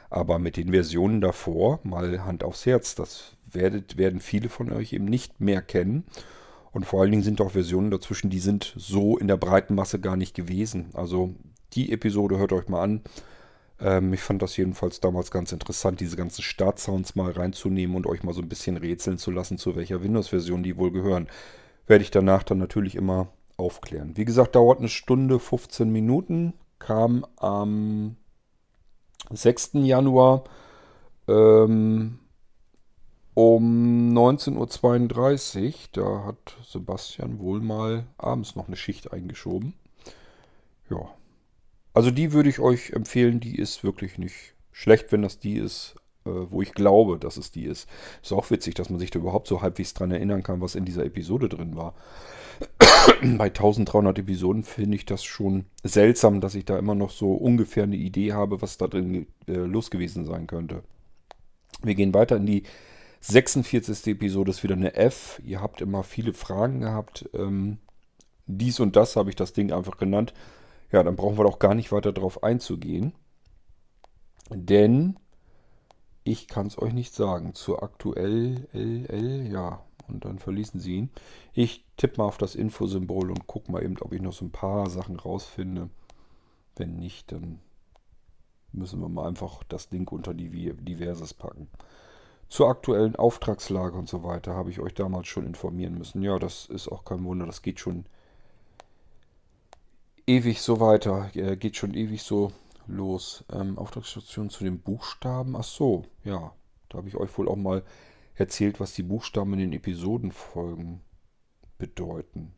Aber 0.10 0.38
mit 0.38 0.58
den 0.58 0.72
Versionen 0.72 1.22
davor, 1.22 1.80
mal 1.84 2.24
Hand 2.26 2.44
aufs 2.44 2.68
Herz, 2.68 2.94
das 2.94 3.32
werdet, 3.50 3.98
werden 3.98 4.20
viele 4.20 4.50
von 4.50 4.72
euch 4.72 4.94
eben 4.94 5.06
nicht 5.06 5.40
mehr 5.40 5.62
kennen. 5.62 6.04
Und 6.74 6.86
vor 6.86 7.01
allen 7.01 7.12
Dingen 7.12 7.24
sind 7.24 7.39
auch 7.39 7.51
Versionen 7.51 7.92
dazwischen, 7.92 8.30
die 8.30 8.39
sind 8.39 8.74
so 8.75 9.18
in 9.18 9.27
der 9.27 9.38
breiten 9.38 9.75
Masse 9.75 10.00
gar 10.00 10.18
nicht 10.18 10.36
gewesen. 10.36 10.89
Also 10.94 11.36
die 11.74 11.92
Episode 11.92 12.38
hört 12.38 12.51
euch 12.51 12.68
mal 12.68 12.82
an. 12.82 13.01
Ähm, 13.80 14.12
ich 14.12 14.22
fand 14.22 14.42
das 14.42 14.58
jedenfalls 14.58 15.00
damals 15.00 15.30
ganz 15.30 15.51
interessant, 15.51 16.00
diese 16.00 16.18
ganzen 16.18 16.42
Startsounds 16.42 17.15
mal 17.15 17.32
reinzunehmen 17.32 17.96
und 17.96 18.08
euch 18.08 18.24
mal 18.24 18.34
so 18.34 18.42
ein 18.42 18.50
bisschen 18.50 18.77
rätseln 18.77 19.20
zu 19.20 19.30
lassen, 19.30 19.60
zu 19.60 19.75
welcher 19.75 20.01
Windows-Version 20.03 20.63
die 20.63 20.77
wohl 20.77 20.92
gehören. 20.92 21.27
Werde 21.86 22.03
ich 22.03 22.12
danach 22.12 22.42
dann 22.42 22.58
natürlich 22.58 22.96
immer 22.96 23.27
aufklären. 23.56 24.18
Wie 24.18 24.25
gesagt, 24.25 24.56
dauert 24.56 24.80
eine 24.80 24.89
Stunde 24.89 25.39
15 25.39 25.92
Minuten. 25.92 26.53
Kam 26.80 27.25
am 27.38 28.15
6. 29.30 29.72
Januar 29.74 30.44
ähm, 31.27 32.20
um 33.34 34.13
19.32 34.13 35.65
Uhr. 35.65 35.74
Da 35.91 36.26
hat 36.26 36.58
Sebastian 36.65 37.39
wohl 37.39 37.62
mal 37.62 38.06
abends 38.17 38.56
noch 38.56 38.67
eine 38.67 38.76
Schicht 38.76 39.12
eingeschoben. 39.12 39.74
Ja. 40.89 41.10
Also 41.93 42.12
die 42.12 42.34
würde 42.34 42.50
ich 42.50 42.60
euch 42.60 42.91
empfehlen. 42.91 43.39
Die 43.39 43.58
ist 43.58 43.84
wirklich 43.84 44.17
nicht 44.17 44.54
schlecht, 44.72 45.12
wenn 45.12 45.22
das 45.22 45.39
die 45.39 45.56
ist, 45.56 45.96
äh, 46.26 46.30
wo 46.30 46.62
ich 46.62 46.74
glaube, 46.74 47.19
dass 47.19 47.38
es 47.38 47.52
die 47.52 47.65
ist. 47.65 47.88
Ist 48.22 48.34
auch 48.34 48.50
witzig, 48.50 48.76
dass 48.76 48.89
man 48.89 49.00
sich 49.00 49.12
da 49.12 49.19
überhaupt 49.19 49.48
so 49.48 49.62
halbwegs 49.62 49.93
dran 49.93 50.12
erinnern 50.12 50.43
kann, 50.43 50.62
was 50.62 50.76
in 50.76 50.86
dieser 50.86 51.06
Episode 51.06 51.50
drin 51.50 51.76
war. 51.76 51.93
Bei 53.38 53.46
1300 53.46 54.19
Episoden 54.19 54.63
finde 54.63 54.96
ich 54.96 55.06
das 55.06 55.24
schon 55.24 55.65
seltsam, 55.84 56.41
dass 56.41 56.56
ich 56.56 56.65
da 56.65 56.78
immer 56.78 56.96
noch 56.96 57.12
so 57.12 57.34
ungefähr 57.34 57.84
eine 57.84 57.96
Idee 57.96 58.34
habe, 58.34 58.62
was 58.62 58.78
da 58.78 58.88
drin 58.88 59.28
äh, 59.48 59.54
los 59.54 59.91
gewesen 59.91 60.26
sein 60.26 60.48
könnte. 60.48 60.84
Wir 61.82 61.96
gehen 61.96 62.13
weiter 62.13 62.38
in 62.38 62.46
die 62.46 62.63
46. 63.24 64.08
Episode, 64.08 64.52
ist 64.52 64.64
wieder 64.64 64.76
eine 64.76 64.96
F. 64.96 65.42
Ihr 65.46 65.62
habt 65.62 65.80
immer 65.80 66.04
viele 66.04 66.34
Fragen 66.34 66.82
gehabt. 66.82 67.30
Ähm, 67.34 67.78
dies 68.48 68.82
und 68.82 68.98
das 68.98 69.16
habe 69.16 69.30
ich 69.30 69.38
das 69.38 69.54
Ding 69.54 69.72
einfach 69.72 69.96
genannt. 69.96 70.34
Ja, 70.92 71.04
dann 71.04 71.16
brauchen 71.16 71.38
wir 71.38 71.46
doch 71.46 71.58
gar 71.58 71.74
nicht 71.74 71.94
weiter 71.94 72.12
darauf 72.12 72.44
einzugehen. 72.44 73.14
Denn 74.50 75.18
ich 76.26 76.50
kann 76.50 76.68
es 76.68 76.78
euch 76.78 76.92
nicht 76.92 77.16
sagen. 77.16 77.54
Zu 77.54 77.82
aktuell 77.82 78.68
LL, 78.74 79.50
ja, 79.50 79.86
und 80.10 80.26
dann 80.26 80.38
verließen 80.38 80.82
sie 80.82 80.96
ihn. 80.96 81.10
Ich 81.54 81.86
tippe 81.96 82.18
mal 82.18 82.28
auf 82.28 82.38
das 82.38 82.56
Infosymbol 82.56 83.30
und 83.30 83.48
gucke 83.48 83.72
mal 83.72 83.84
eben, 83.84 83.98
ob 84.02 84.12
ich 84.12 84.22
noch 84.22 84.34
so 84.34 84.44
ein 84.44 84.52
paar 84.52 84.90
Sachen 84.90 85.18
rausfinde. 85.18 85.90
Wenn 86.76 86.98
nicht, 86.98 87.32
dann 87.32 87.60
müssen 88.74 89.00
wir 89.00 89.08
mal 89.08 89.30
einfach 89.30 89.64
das 89.64 89.88
Ding 89.88 90.10
unter 90.10 90.34
die 90.34 90.74
Diverses 90.74 91.34
packen. 91.34 91.70
Zur 92.54 92.70
aktuellen 92.70 93.16
Auftragslage 93.16 93.98
und 93.98 94.08
so 94.08 94.22
weiter 94.22 94.54
habe 94.54 94.70
ich 94.70 94.80
euch 94.80 94.94
damals 94.94 95.28
schon 95.28 95.48
informieren 95.48 95.98
müssen. 95.98 96.22
Ja, 96.22 96.38
das 96.38 96.68
ist 96.68 96.88
auch 96.88 97.04
kein 97.04 97.24
Wunder, 97.24 97.48
das 97.48 97.63
geht 97.63 97.80
schon 97.80 98.06
ewig 100.28 100.62
so 100.62 100.80
weiter. 100.80 101.32
Äh, 101.34 101.58
geht 101.58 101.78
schon 101.78 101.96
ewig 101.96 102.22
so 102.22 102.52
los. 102.86 103.44
Ähm, 103.52 103.80
Auftragsstation 103.80 104.52
zu 104.52 104.63
den 104.63 104.82
Buchstaben. 104.82 105.56
Ach 105.56 105.63
so, 105.63 106.04
ja. 106.24 106.54
Da 106.89 107.00
habe 107.00 107.08
ich 107.08 107.16
euch 107.18 107.36
wohl 107.39 107.50
auch 107.50 107.56
mal 107.56 107.82
erzählt, 108.36 108.80
was 108.80 108.94
die 108.94 109.02
Buchstaben 109.02 109.54
in 109.54 109.60
den 109.60 109.74
Episodenfolgen 109.74 111.02
bedeuten. 111.80 112.54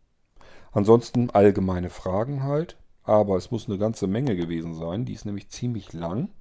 Ansonsten 0.73 1.29
allgemeine 1.29 1.89
Fragen 1.89 2.43
halt, 2.43 2.75
aber 3.03 3.38
es 3.38 3.49
muss 3.49 3.69
eine 3.69 3.77
ganze 3.77 4.08
Menge 4.08 4.36
gewesen 4.36 4.73
sein. 4.73 5.05
Die 5.05 5.13
ist 5.13 5.23
nämlich 5.23 5.47
ziemlich 5.47 5.93
lang. 5.93 6.31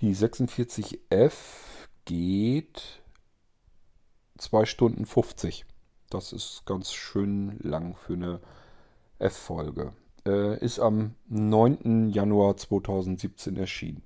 Die 0.00 0.14
46F 0.14 1.69
geht 2.10 3.00
2 4.38 4.64
Stunden 4.64 5.06
50. 5.06 5.64
Das 6.08 6.32
ist 6.32 6.66
ganz 6.66 6.92
schön 6.92 7.56
lang 7.60 7.94
für 7.94 8.14
eine 8.14 8.40
F-Folge. 9.20 9.92
Äh, 10.26 10.58
ist 10.58 10.80
am 10.80 11.14
9. 11.28 12.10
Januar 12.10 12.56
2017 12.56 13.56
erschienen. 13.56 14.02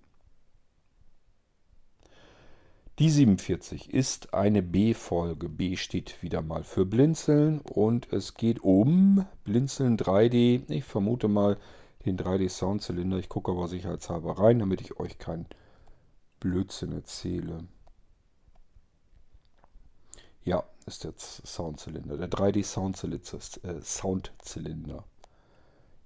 Die 2.99 3.09
47 3.09 3.95
ist 3.95 4.35
eine 4.35 4.61
B-Folge. 4.61 5.49
B 5.49 5.77
steht 5.77 6.23
wieder 6.23 6.43
mal 6.43 6.62
für 6.62 6.85
Blinzeln 6.85 7.61
und 7.61 8.12
es 8.12 8.35
geht 8.35 8.62
um 8.62 9.25
Blinzeln 9.45 9.97
3D. 9.97 10.71
Ich 10.71 10.85
vermute 10.85 11.29
mal 11.29 11.57
den 12.05 12.19
3D-Soundzylinder. 12.19 13.17
Ich 13.17 13.31
gucke 13.31 13.51
aber 13.51 13.67
sicherheitshalber 13.67 14.38
rein, 14.38 14.59
damit 14.59 14.83
ich 14.83 15.01
euch 15.01 15.17
keinen 15.17 15.47
Blödsinn 16.38 16.93
erzähle. 16.93 17.67
Ja, 20.44 20.64
ist 20.87 21.04
der 21.04 21.12
Soundzylinder. 21.16 22.16
Der 22.16 22.30
3D-Soundzylinder. 22.30 24.98
Äh, 24.98 25.02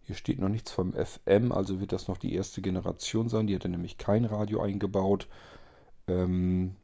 Hier 0.05 0.15
steht 0.15 0.39
noch 0.39 0.49
nichts 0.49 0.71
vom 0.71 0.95
FM, 0.95 1.53
also 1.53 1.81
wird 1.81 1.93
das 1.93 2.09
noch 2.09 2.19
die 2.19 2.35
erste 2.35 2.63
Generation 2.63 3.29
sein. 3.29 3.47
Die 3.47 3.55
hatte 3.55 3.69
nämlich 3.69 3.99
kein 3.99 4.25
Radio 4.25 4.61
eingebaut. 4.61 5.29
Ähm, 6.07 6.77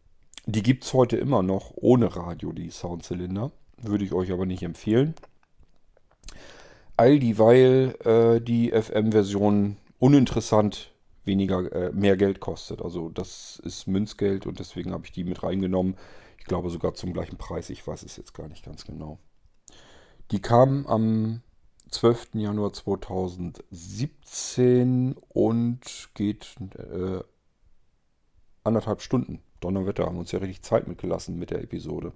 die 0.46 0.62
gibt 0.62 0.84
es 0.84 0.92
heute 0.92 1.16
immer 1.16 1.42
noch 1.42 1.72
ohne 1.76 2.16
Radio, 2.16 2.52
die 2.52 2.70
Soundzylinder. 2.70 3.50
Würde 3.80 4.04
ich 4.04 4.12
euch 4.12 4.32
aber 4.32 4.46
nicht 4.46 4.62
empfehlen. 4.62 5.14
All 6.96 7.18
dieweil 7.18 7.96
äh, 8.04 8.40
die 8.40 8.70
FM-Version 8.70 9.76
uninteressant 9.98 10.92
weniger, 11.24 11.72
äh, 11.72 11.92
mehr 11.92 12.16
Geld 12.16 12.40
kostet. 12.40 12.82
Also 12.82 13.08
das 13.08 13.60
ist 13.64 13.86
Münzgeld 13.86 14.46
und 14.46 14.58
deswegen 14.58 14.92
habe 14.92 15.06
ich 15.06 15.12
die 15.12 15.24
mit 15.24 15.42
reingenommen. 15.42 15.96
Ich 16.44 16.48
glaube 16.48 16.68
sogar 16.68 16.92
zum 16.92 17.14
gleichen 17.14 17.38
Preis. 17.38 17.70
Ich 17.70 17.86
weiß 17.86 18.02
es 18.02 18.18
jetzt 18.18 18.34
gar 18.34 18.48
nicht 18.48 18.66
ganz 18.66 18.84
genau. 18.84 19.18
Die 20.30 20.42
kam 20.42 20.86
am 20.86 21.40
12. 21.88 22.34
Januar 22.34 22.74
2017 22.74 25.16
und 25.30 26.10
geht 26.12 26.54
äh, 26.76 27.20
anderthalb 28.62 29.00
Stunden. 29.00 29.40
Donnerwetter 29.60 30.04
haben 30.04 30.18
uns 30.18 30.32
ja 30.32 30.38
richtig 30.38 30.60
Zeit 30.60 30.86
mitgelassen 30.86 31.38
mit 31.38 31.50
der 31.50 31.62
Episode. 31.62 32.12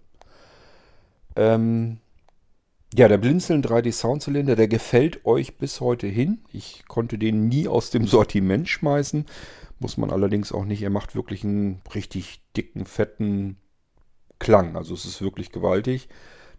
Ähm, 1.35 2.01
Ja, 2.95 3.09
der 3.09 3.19
Blinzeln 3.19 3.62
3D 3.62 3.93
Soundzylinder, 3.93 4.57
der 4.57 4.69
gefällt 4.69 5.25
euch 5.25 5.57
bis 5.59 5.81
heute 5.81 6.07
hin. 6.07 6.43
Ich 6.53 6.85
konnte 6.87 7.17
den 7.19 7.49
nie 7.49 7.67
aus 7.69 7.91
dem 7.91 8.07
Sortiment 8.07 8.69
schmeißen. 8.69 9.25
Muss 9.79 9.97
man 9.97 10.11
allerdings 10.11 10.53
auch 10.53 10.64
nicht. 10.67 10.83
Er 10.83 10.91
macht 10.91 11.14
wirklich 11.14 11.45
einen 11.45 11.81
richtig 11.95 12.43
dicken, 12.57 12.85
fetten 12.87 13.57
Klang. 14.38 14.77
Also 14.77 14.94
es 14.94 15.05
ist 15.05 15.22
wirklich 15.22 15.53
gewaltig. 15.53 16.09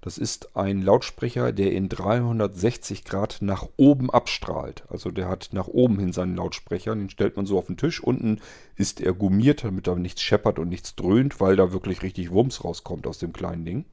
Das 0.01 0.17
ist 0.17 0.55
ein 0.55 0.81
Lautsprecher, 0.81 1.51
der 1.51 1.73
in 1.73 1.89
360 1.89 3.03
Grad 3.03 3.39
nach 3.41 3.67
oben 3.75 4.09
abstrahlt. 4.09 4.83
Also 4.87 5.11
der 5.11 5.27
hat 5.27 5.49
nach 5.51 5.67
oben 5.67 5.99
hin 5.99 6.13
seinen 6.13 6.37
Lautsprecher. 6.37 6.95
Den 6.95 7.09
stellt 7.09 7.35
man 7.35 7.45
so 7.45 7.57
auf 7.57 7.67
den 7.67 7.75
Tisch. 7.75 8.01
Unten 8.01 8.39
ist 8.75 9.01
er 9.01 9.13
gummiert, 9.13 9.65
damit 9.65 9.87
da 9.87 9.95
nichts 9.95 10.21
scheppert 10.21 10.57
und 10.57 10.69
nichts 10.69 10.95
dröhnt, 10.95 11.41
weil 11.41 11.57
da 11.57 11.73
wirklich 11.73 12.01
richtig 12.01 12.31
Wumms 12.31 12.63
rauskommt 12.63 13.07
aus 13.07 13.19
dem 13.19 13.33
kleinen 13.33 13.65
Ding. 13.65 13.85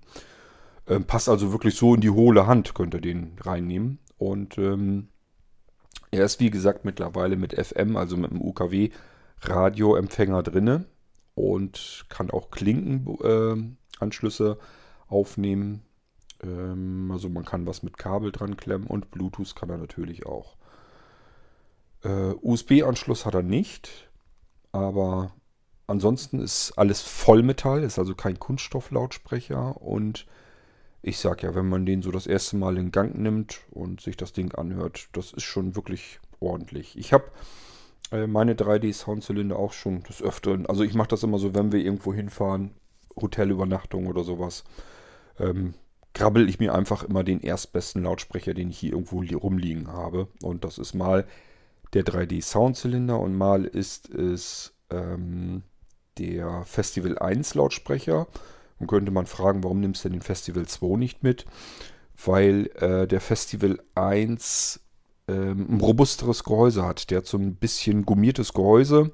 Ähm, 0.86 1.04
passt 1.04 1.28
also 1.28 1.50
wirklich 1.50 1.74
so 1.74 1.96
in 1.96 2.00
die 2.00 2.10
hohle 2.10 2.46
Hand, 2.46 2.74
könnt 2.74 2.94
ihr 2.94 3.00
den 3.00 3.32
reinnehmen. 3.40 3.98
Und 4.16 4.58
ähm, 4.58 5.08
er 6.12 6.24
ist 6.24 6.38
wie 6.38 6.50
gesagt 6.50 6.84
mittlerweile 6.84 7.36
mit 7.36 7.52
FM, 7.52 7.96
also 7.96 8.16
mit 8.16 8.30
einem 8.30 8.42
UKW-Radioempfänger 8.42 10.44
drinne 10.44 10.84
und 11.36 12.06
kann 12.08 12.32
auch 12.32 12.50
Klinkenanschlüsse 12.50 14.58
äh, 14.58 15.12
aufnehmen. 15.12 15.82
Ähm, 16.42 17.10
also 17.12 17.28
man 17.28 17.44
kann 17.44 17.66
was 17.66 17.84
mit 17.84 17.98
Kabel 17.98 18.32
dran 18.32 18.56
klemmen 18.56 18.88
und 18.88 19.12
Bluetooth 19.12 19.54
kann 19.54 19.70
er 19.70 19.76
natürlich 19.76 20.26
auch. 20.26 20.56
Äh, 22.02 22.32
USB-Anschluss 22.42 23.24
hat 23.26 23.34
er 23.34 23.42
nicht, 23.42 24.08
aber 24.72 25.32
ansonsten 25.86 26.40
ist 26.40 26.72
alles 26.76 27.02
Vollmetall, 27.02 27.84
ist 27.84 27.98
also 27.98 28.14
kein 28.14 28.38
Kunststofflautsprecher 28.38 29.80
und 29.80 30.26
ich 31.02 31.18
sag 31.18 31.42
ja, 31.42 31.54
wenn 31.54 31.68
man 31.68 31.86
den 31.86 32.02
so 32.02 32.10
das 32.10 32.26
erste 32.26 32.56
Mal 32.56 32.76
in 32.78 32.90
Gang 32.90 33.14
nimmt 33.14 33.60
und 33.70 34.00
sich 34.00 34.16
das 34.16 34.32
Ding 34.32 34.54
anhört, 34.54 35.08
das 35.12 35.32
ist 35.32 35.44
schon 35.44 35.76
wirklich 35.76 36.18
ordentlich. 36.40 36.98
Ich 36.98 37.12
habe 37.12 37.30
meine 38.10 38.54
3D-Soundzylinder 38.54 39.56
auch 39.56 39.72
schon 39.72 40.02
des 40.04 40.22
Öfteren. 40.22 40.66
Also 40.66 40.84
ich 40.84 40.94
mache 40.94 41.08
das 41.08 41.22
immer 41.22 41.38
so, 41.38 41.54
wenn 41.54 41.72
wir 41.72 41.80
irgendwo 41.80 42.14
hinfahren, 42.14 42.70
Hotelübernachtung 43.20 44.06
oder 44.06 44.22
sowas, 44.22 44.64
ähm, 45.38 45.74
krabbel 46.14 46.48
ich 46.48 46.58
mir 46.58 46.74
einfach 46.74 47.02
immer 47.02 47.24
den 47.24 47.40
erstbesten 47.40 48.02
Lautsprecher, 48.04 48.54
den 48.54 48.70
ich 48.70 48.78
hier 48.78 48.92
irgendwo 48.92 49.22
rumliegen 49.36 49.88
habe. 49.88 50.28
Und 50.42 50.64
das 50.64 50.78
ist 50.78 50.94
mal 50.94 51.26
der 51.92 52.04
3D-Soundzylinder 52.04 53.18
und 53.18 53.36
mal 53.36 53.64
ist 53.64 54.08
es 54.10 54.72
ähm, 54.90 55.62
der 56.18 56.64
Festival 56.64 57.18
1 57.18 57.54
Lautsprecher. 57.54 58.26
Dann 58.78 58.88
könnte 58.88 59.10
man 59.10 59.26
fragen, 59.26 59.64
warum 59.64 59.80
nimmst 59.80 60.04
du 60.04 60.08
den 60.08 60.22
Festival 60.22 60.66
2 60.66 60.96
nicht 60.96 61.22
mit? 61.22 61.44
Weil 62.24 62.70
äh, 62.76 63.06
der 63.06 63.20
Festival 63.20 63.80
1 63.94 64.80
ähm, 65.28 65.66
ein 65.70 65.80
robusteres 65.80 66.44
Gehäuse 66.44 66.84
hat. 66.84 67.10
Der 67.10 67.18
hat 67.18 67.26
so 67.26 67.38
ein 67.38 67.56
bisschen 67.56 68.04
gummiertes 68.04 68.52
Gehäuse. 68.52 69.10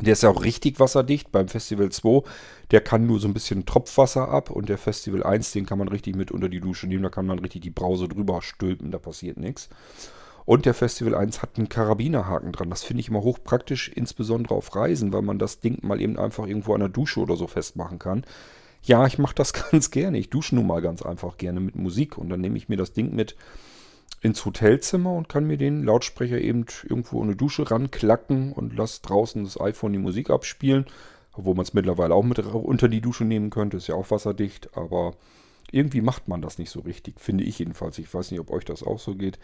Der 0.00 0.14
ist 0.14 0.22
ja 0.22 0.30
auch 0.30 0.42
richtig 0.42 0.80
wasserdicht. 0.80 1.32
Beim 1.32 1.48
Festival 1.48 1.90
2, 1.90 2.22
der 2.70 2.80
kann 2.80 3.06
nur 3.06 3.20
so 3.20 3.28
ein 3.28 3.34
bisschen 3.34 3.66
Tropfwasser 3.66 4.28
ab. 4.28 4.50
Und 4.50 4.68
der 4.68 4.78
Festival 4.78 5.22
1, 5.22 5.52
den 5.52 5.66
kann 5.66 5.78
man 5.78 5.88
richtig 5.88 6.16
mit 6.16 6.30
unter 6.30 6.48
die 6.48 6.60
Dusche 6.60 6.86
nehmen. 6.86 7.02
Da 7.02 7.10
kann 7.10 7.26
man 7.26 7.38
richtig 7.38 7.62
die 7.62 7.70
Brause 7.70 8.08
drüber 8.08 8.42
stülpen. 8.42 8.90
Da 8.90 8.98
passiert 8.98 9.36
nichts. 9.36 9.68
Und 10.44 10.66
der 10.66 10.74
Festival 10.74 11.14
1 11.14 11.42
hat 11.42 11.56
einen 11.56 11.68
Karabinerhaken 11.68 12.52
dran. 12.52 12.70
Das 12.70 12.82
finde 12.82 13.00
ich 13.00 13.08
immer 13.08 13.22
hochpraktisch, 13.22 13.88
insbesondere 13.88 14.54
auf 14.54 14.74
Reisen, 14.74 15.12
weil 15.12 15.22
man 15.22 15.38
das 15.38 15.60
Ding 15.60 15.78
mal 15.82 16.00
eben 16.00 16.18
einfach 16.18 16.46
irgendwo 16.46 16.74
an 16.74 16.80
der 16.80 16.88
Dusche 16.88 17.20
oder 17.20 17.36
so 17.36 17.46
festmachen 17.46 17.98
kann. 17.98 18.24
Ja, 18.82 19.06
ich 19.06 19.18
mache 19.18 19.34
das 19.34 19.52
ganz 19.70 19.90
gerne. 19.90 20.18
Ich 20.18 20.30
dusche 20.30 20.54
nun 20.56 20.66
mal 20.66 20.82
ganz 20.82 21.02
einfach 21.02 21.36
gerne 21.36 21.60
mit 21.60 21.76
Musik 21.76 22.18
und 22.18 22.28
dann 22.28 22.40
nehme 22.40 22.56
ich 22.56 22.68
mir 22.68 22.76
das 22.76 22.92
Ding 22.92 23.14
mit 23.14 23.36
ins 24.22 24.44
Hotelzimmer 24.44 25.12
und 25.12 25.28
kann 25.28 25.46
mir 25.46 25.58
den 25.58 25.82
Lautsprecher 25.82 26.40
eben 26.40 26.64
irgendwo 26.84 27.18
in 27.18 27.24
eine 27.24 27.36
Dusche 27.36 27.70
ranklacken 27.70 28.52
und 28.52 28.74
lasse 28.76 29.02
draußen 29.02 29.42
das 29.42 29.60
iPhone 29.60 29.92
die 29.92 29.98
Musik 29.98 30.30
abspielen. 30.30 30.86
Obwohl 31.32 31.54
man 31.54 31.64
es 31.64 31.74
mittlerweile 31.74 32.14
auch 32.14 32.22
mit 32.22 32.38
unter 32.38 32.88
die 32.88 33.00
Dusche 33.00 33.24
nehmen 33.24 33.50
könnte, 33.50 33.78
ist 33.78 33.88
ja 33.88 33.96
auch 33.96 34.10
wasserdicht, 34.10 34.76
aber 34.76 35.16
irgendwie 35.72 36.02
macht 36.02 36.28
man 36.28 36.40
das 36.40 36.58
nicht 36.58 36.70
so 36.70 36.80
richtig, 36.80 37.20
finde 37.20 37.44
ich 37.44 37.58
jedenfalls. 37.58 37.98
Ich 37.98 38.12
weiß 38.12 38.30
nicht, 38.30 38.40
ob 38.40 38.50
euch 38.50 38.64
das 38.64 38.82
auch 38.82 39.00
so 39.00 39.16
geht. 39.16 39.38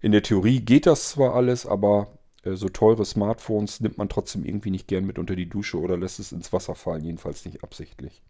In 0.00 0.12
der 0.12 0.22
Theorie 0.22 0.60
geht 0.60 0.86
das 0.86 1.10
zwar 1.10 1.34
alles, 1.34 1.66
aber 1.66 2.06
äh, 2.44 2.54
so 2.54 2.68
teure 2.68 3.04
Smartphones 3.04 3.80
nimmt 3.80 3.98
man 3.98 4.08
trotzdem 4.08 4.44
irgendwie 4.44 4.70
nicht 4.70 4.88
gern 4.88 5.04
mit 5.04 5.18
unter 5.18 5.36
die 5.36 5.48
Dusche 5.48 5.78
oder 5.78 5.96
lässt 5.98 6.18
es 6.18 6.32
ins 6.32 6.52
Wasser 6.52 6.74
fallen, 6.74 7.04
jedenfalls 7.04 7.44
nicht 7.44 7.62
absichtlich. 7.62 8.22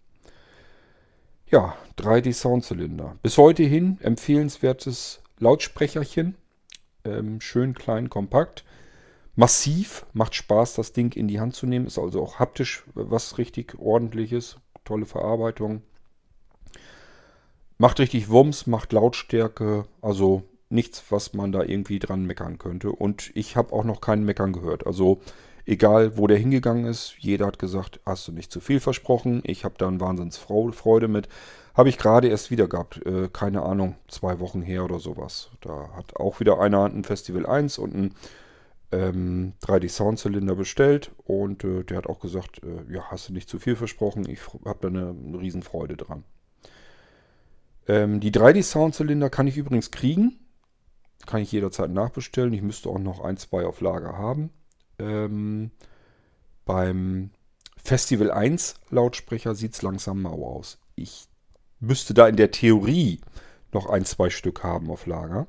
Ja, 1.47 1.77
3D 1.99 2.33
Soundzylinder. 2.33 3.17
Bis 3.23 3.39
heute 3.39 3.63
hin 3.63 3.99
empfehlenswertes 4.01 5.21
Lautsprecherchen. 5.45 6.37
Ähm, 7.05 7.41
schön 7.41 7.75
klein, 7.75 8.09
kompakt. 8.09 8.65
Massiv, 9.37 10.07
macht 10.13 10.35
Spaß, 10.35 10.75
das 10.75 10.93
Ding 10.93 11.13
in 11.13 11.29
die 11.29 11.39
Hand 11.39 11.55
zu 11.55 11.67
nehmen. 11.67 11.87
Ist 11.87 11.99
also 11.99 12.23
auch 12.23 12.39
haptisch 12.39 12.85
was 12.95 13.37
richtig 13.37 13.79
ordentliches. 13.79 14.57
Tolle 14.85 15.07
Verarbeitung. 15.07 15.83
Macht 17.77 17.99
richtig 17.99 18.31
Wumms, 18.31 18.67
macht 18.67 18.93
Lautstärke. 18.93 19.87
Also 20.01 20.45
nichts, 20.71 21.05
was 21.11 21.35
man 21.35 21.53
da 21.53 21.63
irgendwie 21.63 21.99
dran 21.99 22.25
meckern 22.25 22.57
könnte. 22.59 22.91
Und 22.91 23.31
ich 23.35 23.57
habe 23.57 23.73
auch 23.75 23.85
noch 23.85 24.01
keinen 24.01 24.25
Meckern 24.25 24.53
gehört. 24.53 24.87
Also 24.87 25.21
Egal, 25.67 26.19
wo 26.19 26.27
der 26.27 26.37
hingegangen 26.37 26.85
ist, 26.85 27.17
jeder 27.19 27.47
hat 27.47 27.59
gesagt, 27.59 28.01
hast 28.05 28.29
du 28.29 28.33
nicht 28.33 28.53
zu 28.53 28.61
viel 28.61 28.81
versprochen. 28.81 29.41
Ich 29.45 29.65
habe 29.65 29.77
da 29.79 29.89
eine 29.89 30.01
Wahnsinnsfreude 30.01 31.09
mit. 31.09 31.29
Habe 31.75 31.89
ich 31.89 31.97
gerade 31.97 32.29
erst 32.29 32.51
wieder 32.51 32.69
gehabt. 32.69 33.05
Äh, 33.07 33.29
keine 33.33 33.63
Ahnung, 33.63 33.97
zwei 34.09 34.41
Wochen 34.41 34.61
her 34.61 34.85
oder 34.85 34.99
sowas. 34.99 35.51
Da 35.63 35.91
hat 35.97 36.17
auch 36.17 36.39
wieder 36.39 36.61
einer 36.61 36.85
ein 36.85 37.03
Festival 37.03 37.47
1 37.47 37.79
und 37.79 37.95
ein 37.95 38.15
ähm, 38.93 39.53
3D 39.63 39.89
Soundzylinder 39.89 40.55
bestellt. 40.55 41.13
Und 41.25 41.65
äh, 41.65 41.83
der 41.83 41.97
hat 41.97 42.09
auch 42.09 42.21
gesagt, 42.21 42.61
äh, 42.63 42.93
ja, 42.93 43.11
hast 43.11 43.31
du 43.31 43.33
nicht 43.33 43.49
zu 43.49 43.59
viel 43.59 43.75
versprochen. 43.75 44.29
Ich 44.29 44.41
habe 44.67 44.79
da 44.83 44.89
eine, 44.89 45.17
eine 45.19 45.41
Riesenfreude 45.41 45.97
dran. 45.97 46.25
Ähm, 47.89 48.21
die 48.21 48.33
3D 48.33 48.63
Soundzylinder 48.63 49.31
kann 49.31 49.47
ich 49.47 49.57
übrigens 49.57 49.91
kriegen. 49.91 50.41
Kann 51.25 51.41
ich 51.41 51.51
jederzeit 51.51 51.91
nachbestellen. 51.91 52.53
Ich 52.53 52.61
müsste 52.61 52.91
auch 52.91 52.99
noch 52.99 53.21
ein, 53.21 53.39
zwei 53.39 53.65
auf 53.65 53.81
Lager 53.81 54.19
haben 54.19 54.51
ähm, 54.99 55.71
beim 56.65 57.31
Festival 57.77 58.31
1 58.31 58.77
Lautsprecher 58.91 59.55
sieht 59.55 59.75
es 59.75 59.83
langsam 59.83 60.23
mau 60.23 60.47
aus. 60.47 60.79
Ich 60.95 61.27
müsste 61.81 62.15
da 62.15 62.29
in 62.29 62.37
der 62.37 62.51
Theorie 62.51 63.21
noch 63.73 63.87
ein, 63.87 64.05
zwei 64.05 64.31
Stück 64.31 64.63
haben 64.63 64.91
auf 64.91 65.07
Lager. 65.07 65.47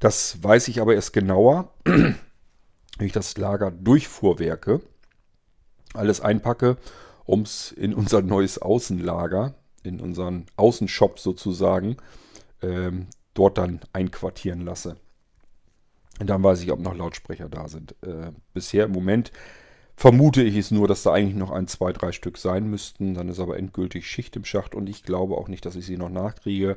Das 0.00 0.42
weiß 0.42 0.68
ich 0.68 0.80
aber 0.80 0.94
erst 0.94 1.12
genauer, 1.12 1.72
wenn 1.84 2.16
ich 2.98 3.12
das 3.12 3.36
Lager 3.36 3.70
durchfuhrwerke, 3.70 4.80
alles 5.94 6.20
einpacke, 6.20 6.76
um 7.24 7.42
es 7.42 7.70
in 7.70 7.94
unser 7.94 8.22
neues 8.22 8.58
Außenlager, 8.58 9.54
in 9.84 10.00
unseren 10.00 10.46
Außenshop 10.56 11.20
sozusagen, 11.20 11.98
ähm, 12.62 13.06
dort 13.34 13.58
dann 13.58 13.80
einquartieren 13.92 14.62
lasse. 14.62 14.96
Und 16.20 16.28
dann 16.28 16.42
weiß 16.42 16.62
ich, 16.62 16.70
ob 16.72 16.80
noch 16.80 16.94
Lautsprecher 16.94 17.48
da 17.48 17.68
sind. 17.68 17.94
Äh, 18.02 18.32
bisher 18.54 18.84
im 18.84 18.92
Moment 18.92 19.32
vermute 19.96 20.42
ich 20.42 20.56
es 20.56 20.70
nur, 20.70 20.88
dass 20.88 21.02
da 21.02 21.12
eigentlich 21.12 21.36
noch 21.36 21.50
ein, 21.50 21.66
zwei, 21.66 21.92
drei 21.92 22.12
Stück 22.12 22.38
sein 22.38 22.68
müssten. 22.68 23.14
Dann 23.14 23.28
ist 23.28 23.40
aber 23.40 23.56
endgültig 23.56 24.06
Schicht 24.06 24.36
im 24.36 24.44
Schacht 24.44 24.74
und 24.74 24.88
ich 24.88 25.02
glaube 25.02 25.36
auch 25.36 25.48
nicht, 25.48 25.64
dass 25.64 25.76
ich 25.76 25.86
sie 25.86 25.96
noch 25.96 26.10
nachkriege. 26.10 26.76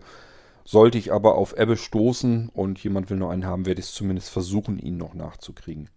Sollte 0.63 0.97
ich 0.97 1.13
aber 1.13 1.35
auf 1.35 1.55
Ebbe 1.57 1.77
stoßen 1.77 2.49
und 2.49 2.79
jemand 2.83 3.09
will 3.09 3.17
noch 3.17 3.29
einen 3.29 3.45
haben, 3.45 3.65
werde 3.65 3.79
ich 3.79 3.87
es 3.87 3.93
zumindest 3.93 4.29
versuchen, 4.29 4.79
ihn 4.79 4.97
noch 4.97 5.13
nachzukriegen. 5.13 5.89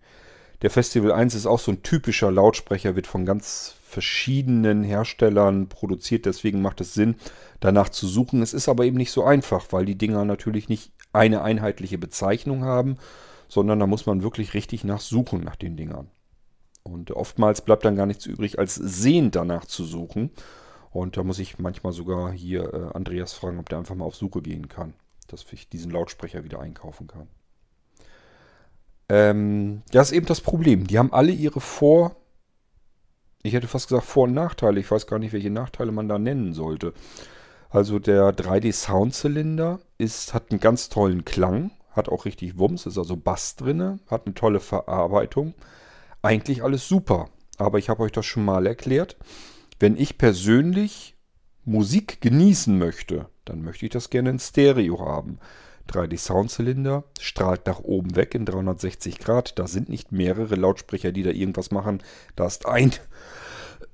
Der 0.61 0.71
Festival 0.71 1.13
1 1.13 1.35
ist 1.35 1.47
auch 1.47 1.61
so 1.61 1.71
ein 1.71 1.83
typischer 1.83 2.31
Lautsprecher, 2.31 2.97
wird 2.97 3.07
von 3.07 3.25
ganz 3.25 3.77
verschiedenen 3.83 4.83
Herstellern 4.83 5.69
produziert, 5.69 6.27
deswegen 6.27 6.61
macht 6.61 6.81
es 6.83 6.93
Sinn, 6.93 7.15
danach 7.61 7.89
zu 7.89 8.07
suchen. 8.07 8.43
Es 8.43 8.53
ist 8.53 8.69
aber 8.69 8.85
eben 8.85 8.99
nicht 8.99 9.13
so 9.13 9.25
einfach, 9.25 9.67
weil 9.71 9.87
die 9.87 9.97
Dinger 9.97 10.25
natürlich 10.25 10.69
nicht 10.69 10.93
eine 11.13 11.43
einheitliche 11.43 11.97
Bezeichnung 11.97 12.65
haben, 12.65 12.97
sondern 13.49 13.81
da 13.81 13.87
muss 13.87 14.07
man 14.07 14.23
wirklich 14.23 14.55
richtig 14.55 14.85
nachsuchen 14.85 15.41
nach 15.41 15.57
den 15.57 15.77
Dingern. 15.77 16.11
Und 16.83 17.11
oftmals 17.11 17.61
bleibt 17.61 17.85
dann 17.85 17.97
gar 17.97 18.07
nichts 18.07 18.27
übrig, 18.27 18.59
als 18.59 18.75
sehend 18.75 19.35
danach 19.35 19.65
zu 19.65 19.85
suchen. 19.85 20.31
Und 20.91 21.17
da 21.17 21.23
muss 21.23 21.39
ich 21.39 21.59
manchmal 21.59 21.93
sogar 21.93 22.33
hier 22.33 22.73
äh, 22.73 22.97
Andreas 22.97 23.33
fragen, 23.33 23.59
ob 23.59 23.69
der 23.69 23.79
einfach 23.79 23.95
mal 23.95 24.05
auf 24.07 24.17
Suche 24.17 24.41
gehen 24.41 24.69
kann, 24.69 24.95
dass 25.27 25.45
ich 25.53 25.69
diesen 25.69 25.91
Lautsprecher 25.91 26.45
wieder 26.45 26.61
einkaufen 26.61 27.07
kann. 27.07 27.29
Ähm, 29.11 29.83
das 29.91 30.11
ist 30.11 30.17
eben 30.17 30.27
das 30.27 30.41
Problem. 30.41 30.87
Die 30.87 30.99
haben 30.99 31.13
alle 31.13 31.33
ihre 31.33 31.61
Vor-, 31.61 32.17
ich 33.43 33.53
hätte 33.53 33.69
fast 33.69 33.89
gesagt 33.89 34.07
Vor- 34.07 34.25
und 34.25 34.35
Nachteile. 34.35 34.81
Ich 34.81 34.91
weiß 34.91 35.07
gar 35.07 35.19
nicht, 35.19 35.33
welche 35.33 35.51
Nachteile 35.51 35.93
man 35.93 36.09
da 36.09 36.19
nennen 36.19 36.55
sollte. 36.55 36.95
Also 37.71 37.99
der 37.99 38.35
3D-Soundzylinder 38.35 39.81
hat 40.33 40.51
einen 40.51 40.61
ganz 40.61 40.89
tollen 40.89 41.25
Klang 41.27 41.71
hat 41.99 42.09
auch 42.09 42.25
richtig 42.25 42.59
Wumms, 42.59 42.87
ist 42.87 42.97
also 42.97 43.17
Bass 43.17 43.57
drin, 43.57 44.01
hat 44.07 44.25
eine 44.25 44.35
tolle 44.35 44.61
Verarbeitung. 44.61 45.55
Eigentlich 46.23 46.63
alles 46.63 46.89
super. 46.89 47.29
Aber 47.59 47.79
ich 47.79 47.89
habe 47.89 48.03
euch 48.03 48.13
das 48.13 48.25
schon 48.25 48.45
mal 48.45 48.67
erklärt. 48.67 49.17
Wenn 49.79 49.97
ich 49.97 50.17
persönlich 50.17 51.17
Musik 51.65 52.21
genießen 52.21 52.79
möchte, 52.79 53.27
dann 53.45 53.63
möchte 53.63 53.85
ich 53.85 53.93
das 53.93 54.11
gerne 54.11 54.31
in 54.31 54.39
Stereo 54.39 55.01
haben. 55.01 55.39
3D 55.89 56.19
Soundzylinder, 56.19 57.05
strahlt 57.19 57.67
nach 57.67 57.81
oben 57.81 58.15
weg 58.17 58.35
in 58.35 58.45
360 58.45 59.19
Grad. 59.19 59.59
Da 59.59 59.67
sind 59.67 59.89
nicht 59.89 60.13
mehrere 60.13 60.55
Lautsprecher, 60.55 61.13
die 61.13 61.23
da 61.23 61.31
irgendwas 61.31 61.71
machen. 61.71 62.03
Da 62.37 62.47
ist 62.47 62.67
ein, 62.67 62.93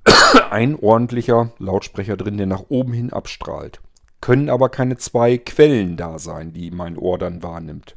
ein 0.51 0.75
ordentlicher 0.75 1.51
Lautsprecher 1.57 2.17
drin, 2.17 2.37
der 2.37 2.47
nach 2.47 2.65
oben 2.69 2.93
hin 2.93 3.13
abstrahlt. 3.13 3.81
Können 4.21 4.49
aber 4.49 4.69
keine 4.69 4.97
zwei 4.97 5.37
Quellen 5.37 5.97
da 5.97 6.19
sein, 6.19 6.53
die 6.53 6.71
mein 6.71 6.97
Ohr 6.97 7.17
dann 7.17 7.43
wahrnimmt. 7.43 7.95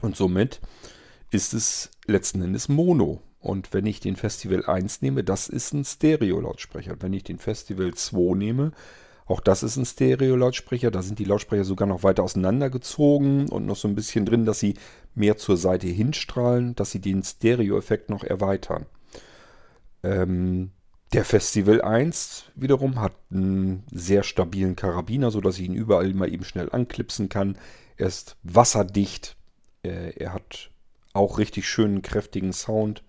Und 0.00 0.16
somit 0.16 0.60
ist 1.30 1.54
es 1.54 1.90
letzten 2.06 2.42
Endes 2.42 2.68
Mono. 2.68 3.22
Und 3.40 3.74
wenn 3.74 3.84
ich 3.84 4.00
den 4.00 4.16
Festival 4.16 4.64
1 4.64 5.02
nehme, 5.02 5.22
das 5.22 5.48
ist 5.48 5.74
ein 5.74 5.84
Stereo-Lautsprecher. 5.84 6.96
Wenn 7.00 7.12
ich 7.12 7.24
den 7.24 7.38
Festival 7.38 7.92
2 7.92 8.36
nehme, 8.36 8.72
auch 9.26 9.40
das 9.40 9.62
ist 9.62 9.76
ein 9.76 9.84
Stereo-Lautsprecher. 9.84 10.90
Da 10.90 11.02
sind 11.02 11.18
die 11.18 11.24
Lautsprecher 11.24 11.64
sogar 11.64 11.86
noch 11.88 12.02
weiter 12.02 12.22
auseinandergezogen 12.22 13.48
und 13.48 13.66
noch 13.66 13.76
so 13.76 13.88
ein 13.88 13.94
bisschen 13.94 14.24
drin, 14.24 14.44
dass 14.44 14.60
sie 14.60 14.74
mehr 15.14 15.36
zur 15.36 15.56
Seite 15.56 15.86
hinstrahlen, 15.88 16.74
dass 16.74 16.90
sie 16.90 17.00
den 17.00 17.22
Stereo-Effekt 17.22 18.10
noch 18.10 18.24
erweitern. 18.24 18.86
Ähm, 20.02 20.70
der 21.14 21.24
Festival 21.24 21.80
1 21.80 22.46
wiederum 22.56 23.00
hat 23.00 23.14
einen 23.30 23.84
sehr 23.92 24.24
stabilen 24.24 24.74
Karabiner, 24.74 25.30
sodass 25.30 25.58
ich 25.58 25.66
ihn 25.66 25.74
überall 25.74 26.12
mal 26.12 26.32
eben 26.32 26.44
schnell 26.44 26.68
anklipsen 26.70 27.28
kann. 27.28 27.56
Er 27.96 28.08
ist 28.08 28.36
wasserdicht. 28.42 29.36
Er 29.82 30.32
hat 30.32 30.70
auch 31.12 31.38
richtig 31.38 31.68
schönen, 31.68 32.02
kräftigen 32.02 32.52
Sound. 32.52 33.04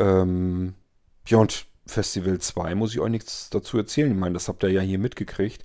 Ähm, 0.00 0.74
ja, 1.28 1.38
und 1.38 1.66
Festival 1.86 2.40
2 2.40 2.74
muss 2.74 2.92
ich 2.92 2.98
euch 2.98 3.10
nichts 3.10 3.50
dazu 3.50 3.78
erzählen. 3.78 4.10
Ich 4.10 4.18
meine, 4.18 4.34
das 4.34 4.48
habt 4.48 4.64
ihr 4.64 4.70
ja 4.70 4.80
hier 4.80 4.98
mitgekriegt. 4.98 5.64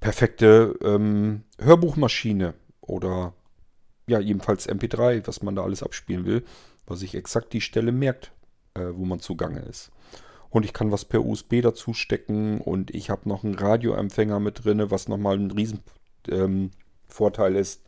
Perfekte 0.00 0.78
ähm, 0.82 1.44
Hörbuchmaschine 1.58 2.52
oder 2.82 3.32
ja, 4.06 4.20
jedenfalls 4.20 4.68
MP3, 4.68 5.26
was 5.26 5.42
man 5.42 5.56
da 5.56 5.62
alles 5.62 5.82
abspielen 5.82 6.26
will, 6.26 6.44
was 6.86 7.00
sich 7.00 7.14
exakt 7.14 7.54
die 7.54 7.62
Stelle 7.62 7.90
merkt, 7.90 8.32
äh, 8.74 8.88
wo 8.92 9.06
man 9.06 9.20
zugange 9.20 9.60
ist. 9.60 9.90
Und 10.56 10.64
ich 10.64 10.72
kann 10.72 10.90
was 10.90 11.04
per 11.04 11.22
USB 11.22 11.60
dazu 11.60 11.92
stecken 11.92 12.62
und 12.62 12.94
ich 12.94 13.10
habe 13.10 13.28
noch 13.28 13.44
einen 13.44 13.56
Radioempfänger 13.56 14.40
mit 14.40 14.64
drin, 14.64 14.90
was 14.90 15.06
nochmal 15.06 15.36
ein 15.36 15.50
riesen 15.50 15.80
ähm, 16.30 16.70
ist, 17.52 17.82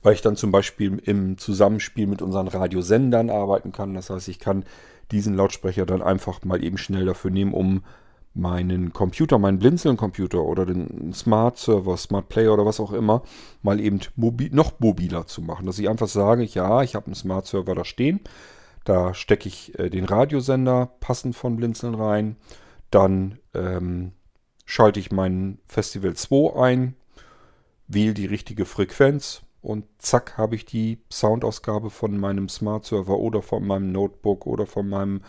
weil 0.00 0.14
ich 0.14 0.22
dann 0.22 0.36
zum 0.36 0.52
Beispiel 0.52 1.02
im 1.02 1.38
Zusammenspiel 1.38 2.06
mit 2.06 2.22
unseren 2.22 2.46
Radiosendern 2.46 3.30
arbeiten 3.30 3.72
kann. 3.72 3.94
Das 3.94 4.10
heißt, 4.10 4.28
ich 4.28 4.38
kann 4.38 4.64
diesen 5.10 5.34
Lautsprecher 5.34 5.86
dann 5.86 6.02
einfach 6.02 6.44
mal 6.44 6.62
eben 6.62 6.78
schnell 6.78 7.04
dafür 7.04 7.32
nehmen, 7.32 7.52
um 7.52 7.82
meinen 8.32 8.92
Computer, 8.92 9.40
meinen 9.40 9.58
Blinzeln-Computer 9.58 10.44
oder 10.44 10.66
den 10.66 11.12
Smart 11.14 11.58
Server, 11.58 11.96
Smart 11.96 12.28
Player 12.28 12.54
oder 12.54 12.64
was 12.64 12.78
auch 12.78 12.92
immer, 12.92 13.24
mal 13.62 13.80
eben 13.80 13.98
mobil, 14.14 14.50
noch 14.52 14.78
mobiler 14.78 15.26
zu 15.26 15.42
machen. 15.42 15.66
Dass 15.66 15.80
ich 15.80 15.88
einfach 15.88 16.06
sage, 16.06 16.44
ja, 16.44 16.84
ich 16.84 16.94
habe 16.94 17.06
einen 17.06 17.16
Smart 17.16 17.48
Server 17.48 17.74
da 17.74 17.84
stehen, 17.84 18.20
da 18.86 19.14
stecke 19.14 19.48
ich 19.48 19.78
äh, 19.78 19.90
den 19.90 20.04
Radiosender 20.04 20.90
passend 21.00 21.36
von 21.36 21.56
Blinzeln 21.56 21.94
rein, 21.94 22.36
dann 22.90 23.38
ähm, 23.54 24.12
schalte 24.64 25.00
ich 25.00 25.12
meinen 25.12 25.58
Festival 25.66 26.14
2 26.14 26.60
ein, 26.60 26.94
wähle 27.88 28.14
die 28.14 28.26
richtige 28.26 28.64
Frequenz, 28.64 29.42
und 29.66 29.84
zack 29.98 30.38
habe 30.38 30.54
ich 30.54 30.64
die 30.64 31.00
Soundausgabe 31.12 31.90
von 31.90 32.16
meinem 32.16 32.48
Smart 32.48 32.84
Server 32.84 33.18
oder 33.18 33.42
von 33.42 33.66
meinem 33.66 33.90
Notebook 33.90 34.46
oder 34.46 34.64
von 34.64 34.88
meinem 34.88 35.22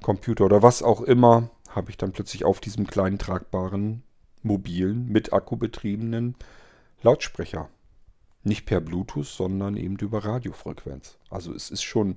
Computer 0.00 0.44
oder 0.44 0.62
was 0.62 0.84
auch 0.84 1.00
immer, 1.00 1.50
habe 1.68 1.90
ich 1.90 1.96
dann 1.96 2.12
plötzlich 2.12 2.44
auf 2.44 2.60
diesem 2.60 2.86
kleinen 2.86 3.18
tragbaren 3.18 4.04
mobilen 4.42 5.08
mit 5.08 5.32
Akku 5.32 5.56
betriebenen 5.56 6.36
Lautsprecher. 7.02 7.70
Nicht 8.44 8.66
per 8.66 8.80
Bluetooth, 8.80 9.26
sondern 9.26 9.76
eben 9.76 9.96
über 9.96 10.24
Radiofrequenz. 10.24 11.18
Also 11.28 11.52
es 11.52 11.68
ist 11.68 11.82
schon, 11.82 12.14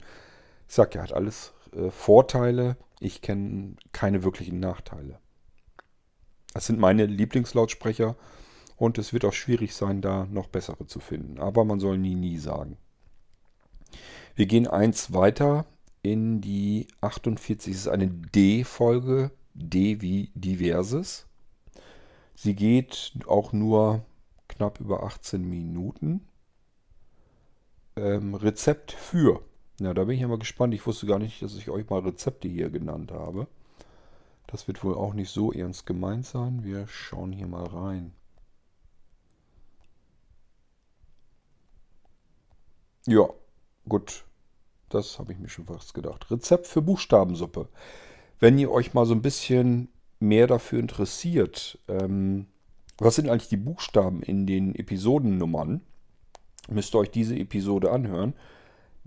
ich 0.67 0.75
sag 0.75 0.95
ja, 0.95 1.03
hat 1.03 1.13
alles 1.13 1.53
äh, 1.73 1.89
Vorteile. 1.89 2.77
Ich 2.99 3.21
kenne 3.21 3.75
keine 3.91 4.23
wirklichen 4.23 4.59
Nachteile. 4.59 5.19
Das 6.53 6.65
sind 6.65 6.79
meine 6.79 7.05
Lieblingslautsprecher 7.05 8.15
und 8.77 8.97
es 8.97 9.13
wird 9.13 9.25
auch 9.25 9.33
schwierig 9.33 9.75
sein, 9.75 10.01
da 10.01 10.25
noch 10.25 10.47
bessere 10.47 10.87
zu 10.87 10.99
finden. 10.99 11.39
Aber 11.39 11.65
man 11.65 11.79
soll 11.79 11.97
nie, 11.97 12.15
nie 12.15 12.37
sagen. 12.37 12.77
Wir 14.35 14.45
gehen 14.45 14.67
eins 14.67 15.13
weiter 15.13 15.65
in 16.01 16.41
die 16.41 16.87
48. 17.01 17.73
Es 17.73 17.81
ist 17.81 17.87
eine 17.87 18.07
D-Folge. 18.07 19.31
D 19.55 20.01
wie 20.01 20.31
diverses. 20.35 21.27
Sie 22.35 22.55
geht 22.55 23.13
auch 23.25 23.53
nur 23.53 24.05
knapp 24.49 24.81
über 24.81 25.03
18 25.03 25.41
Minuten. 25.41 26.27
Ähm, 27.95 28.35
Rezept 28.35 28.91
für. 28.91 29.41
Na, 29.79 29.93
da 29.93 30.05
bin 30.05 30.15
ich 30.15 30.21
ja 30.21 30.27
mal 30.27 30.39
gespannt. 30.39 30.73
Ich 30.73 30.85
wusste 30.85 31.05
gar 31.05 31.19
nicht, 31.19 31.41
dass 31.41 31.55
ich 31.55 31.69
euch 31.69 31.89
mal 31.89 31.99
Rezepte 31.99 32.47
hier 32.47 32.69
genannt 32.69 33.11
habe. 33.11 33.47
Das 34.47 34.67
wird 34.67 34.83
wohl 34.83 34.95
auch 34.95 35.13
nicht 35.13 35.29
so 35.29 35.51
ernst 35.51 35.85
gemeint 35.85 36.25
sein. 36.25 36.63
Wir 36.63 36.87
schauen 36.87 37.31
hier 37.31 37.47
mal 37.47 37.65
rein. 37.65 38.13
Ja, 43.05 43.29
gut. 43.87 44.23
Das 44.89 45.19
habe 45.19 45.33
ich 45.33 45.39
mir 45.39 45.49
schon 45.49 45.65
fast 45.65 45.93
gedacht. 45.93 46.31
Rezept 46.31 46.67
für 46.67 46.81
Buchstabensuppe. 46.81 47.67
Wenn 48.39 48.57
ihr 48.57 48.71
euch 48.71 48.93
mal 48.93 49.05
so 49.05 49.13
ein 49.13 49.21
bisschen 49.21 49.89
mehr 50.19 50.47
dafür 50.47 50.79
interessiert, 50.79 51.79
ähm, 51.87 52.47
was 52.97 53.15
sind 53.15 53.29
eigentlich 53.29 53.49
die 53.49 53.57
Buchstaben 53.57 54.23
in 54.23 54.47
den 54.47 54.73
Episodennummern, 54.73 55.81
müsst 56.69 56.95
ihr 56.95 56.99
euch 56.99 57.11
diese 57.11 57.35
Episode 57.35 57.91
anhören. 57.91 58.33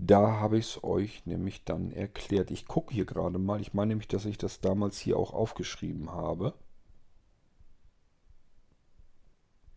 Da 0.01 0.39
habe 0.39 0.57
ich 0.57 0.65
es 0.77 0.83
euch 0.83 1.25
nämlich 1.25 1.65
dann 1.65 1.91
erklärt. 1.91 2.51
Ich 2.51 2.67
gucke 2.67 2.93
hier 2.93 3.05
gerade 3.05 3.37
mal. 3.37 3.59
Ich 3.59 3.73
meine 3.73 3.89
nämlich, 3.89 4.07
dass 4.07 4.25
ich 4.25 4.37
das 4.37 4.61
damals 4.61 4.97
hier 4.97 5.17
auch 5.17 5.33
aufgeschrieben 5.33 6.09
habe. 6.11 6.53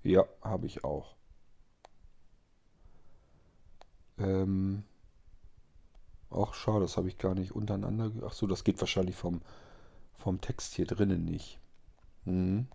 Ja, 0.04 0.24
habe 0.40 0.66
ich 0.66 0.84
auch. 0.84 1.16
Ähm, 4.18 4.84
ach, 6.30 6.54
schade, 6.54 6.80
das 6.80 6.96
habe 6.96 7.08
ich 7.08 7.18
gar 7.18 7.34
nicht 7.34 7.52
untereinander. 7.52 8.12
Ach 8.24 8.32
so, 8.32 8.46
das 8.46 8.62
geht 8.62 8.80
wahrscheinlich 8.80 9.16
vom, 9.16 9.42
vom 10.14 10.40
Text 10.40 10.74
hier 10.74 10.86
drinnen 10.86 11.24
nicht. 11.24 11.58
Hm. 12.24 12.68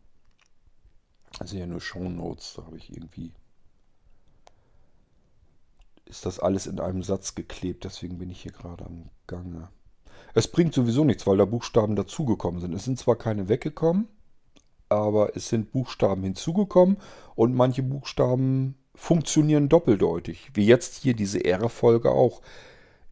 Also 1.40 1.58
ja 1.58 1.66
nur 1.66 1.80
Show 1.80 2.10
Notes, 2.10 2.56
da 2.56 2.66
habe 2.66 2.78
ich 2.78 2.92
irgendwie. 2.92 3.34
Ist 6.10 6.26
das 6.26 6.40
alles 6.40 6.68
in 6.68 6.80
einem 6.80 7.04
Satz 7.04 7.36
geklebt, 7.36 7.84
deswegen 7.84 8.18
bin 8.18 8.30
ich 8.30 8.42
hier 8.42 8.52
gerade 8.52 8.86
am 8.86 9.10
Gange. 9.28 9.70
Es 10.34 10.48
bringt 10.48 10.74
sowieso 10.74 11.04
nichts, 11.04 11.28
weil 11.28 11.38
da 11.38 11.46
Buchstaben 11.46 11.96
dazugekommen 11.96 12.62
sind. 12.62 12.74
Es 12.74 12.86
sind 12.86 12.98
zwar 12.98 13.16
keine 13.16 13.50
weggekommen, 13.50 14.08
aber 14.90 15.36
es 15.36 15.50
sind 15.50 15.72
Buchstaben 15.72 16.24
hinzugekommen 16.24 16.98
und 17.36 17.56
manche 17.56 17.84
Buchstaben 17.84 18.76
funktionieren 18.96 19.70
doppeldeutig. 19.70 20.52
Wie 20.54 20.66
jetzt 20.66 20.96
hier 20.96 21.14
diese 21.14 21.44
R-Folge 21.44 22.12
auch. 22.12 22.42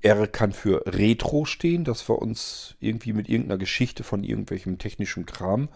R 0.02 0.28
kann 0.28 0.52
für 0.52 0.84
Retro 0.86 1.46
stehen, 1.46 1.84
dass 1.84 2.08
wir 2.08 2.22
uns 2.22 2.76
irgendwie 2.80 3.14
mit 3.14 3.28
irgendeiner 3.28 3.58
Geschichte 3.58 4.04
von 4.04 4.24
irgendwelchem 4.24 4.78
technischen 4.78 5.26
Kram 5.26 5.70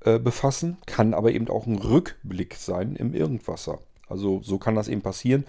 äh, 0.00 0.18
befassen. 0.18 0.78
Kann 0.86 1.12
aber 1.12 1.32
eben 1.32 1.48
auch 1.48 1.66
ein 1.66 1.76
Rückblick 1.76 2.54
sein 2.54 2.96
im 2.96 3.12
Irgendwasser. 3.12 3.80
Also 4.08 4.40
so 4.42 4.58
kann 4.58 4.74
das 4.74 4.88
eben 4.88 5.02
passieren, 5.02 5.44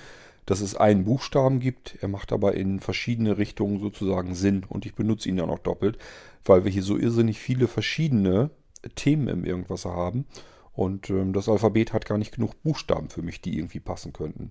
dass 0.49 0.61
es 0.61 0.73
einen 0.73 1.05
Buchstaben 1.05 1.59
gibt. 1.59 1.99
Er 2.01 2.07
macht 2.07 2.33
aber 2.33 2.55
in 2.55 2.79
verschiedene 2.79 3.37
Richtungen 3.37 3.79
sozusagen 3.79 4.33
Sinn 4.33 4.65
und 4.67 4.83
ich 4.83 4.95
benutze 4.95 5.29
ihn 5.29 5.37
dann 5.37 5.51
auch 5.51 5.59
doppelt, 5.59 5.99
weil 6.43 6.63
wir 6.63 6.71
hier 6.71 6.81
so 6.81 6.97
irrsinnig 6.97 7.37
viele 7.37 7.67
verschiedene 7.67 8.49
Themen 8.95 9.27
im 9.27 9.45
Irgendwasser 9.45 9.91
haben. 9.91 10.25
Und 10.73 11.11
ähm, 11.11 11.33
das 11.33 11.47
Alphabet 11.47 11.93
hat 11.93 12.07
gar 12.07 12.17
nicht 12.17 12.33
genug 12.33 12.63
Buchstaben 12.63 13.09
für 13.09 13.21
mich, 13.21 13.41
die 13.41 13.59
irgendwie 13.59 13.79
passen 13.79 14.11
könnten. 14.11 14.49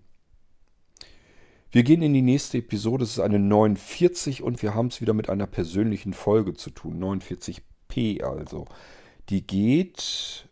Wir 1.72 1.82
gehen 1.82 2.02
in 2.02 2.14
die 2.14 2.22
nächste 2.22 2.58
Episode. 2.58 3.02
Es 3.02 3.10
ist 3.10 3.18
eine 3.18 3.40
49 3.40 4.44
und 4.44 4.62
wir 4.62 4.76
haben 4.76 4.88
es 4.88 5.00
wieder 5.00 5.14
mit 5.14 5.28
einer 5.28 5.48
persönlichen 5.48 6.12
Folge 6.12 6.54
zu 6.54 6.70
tun. 6.70 7.02
49p 7.02 8.22
also. 8.22 8.66
Die 9.30 9.44
geht 9.44 10.48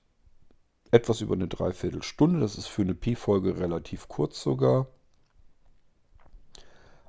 etwas 0.91 1.21
über 1.21 1.35
eine 1.35 1.47
Dreiviertelstunde. 1.47 2.41
Das 2.41 2.59
ist 2.59 2.67
für 2.67 2.83
eine 2.83 2.97
P-Folge 2.97 3.61
relativ 3.61 4.09
kurz 4.09 4.43
sogar. 4.43 4.89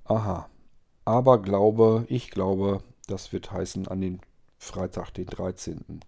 Aha. 0.08 0.50
Aber 1.06 1.42
glaube, 1.42 2.06
ich 2.10 2.32
glaube, 2.32 2.82
das 3.08 3.32
wird 3.34 3.52
heißen 3.52 3.88
an 3.88 4.02
den 4.02 4.22
Freitag, 4.58 5.12
den 5.12 5.26
13. 5.26 6.02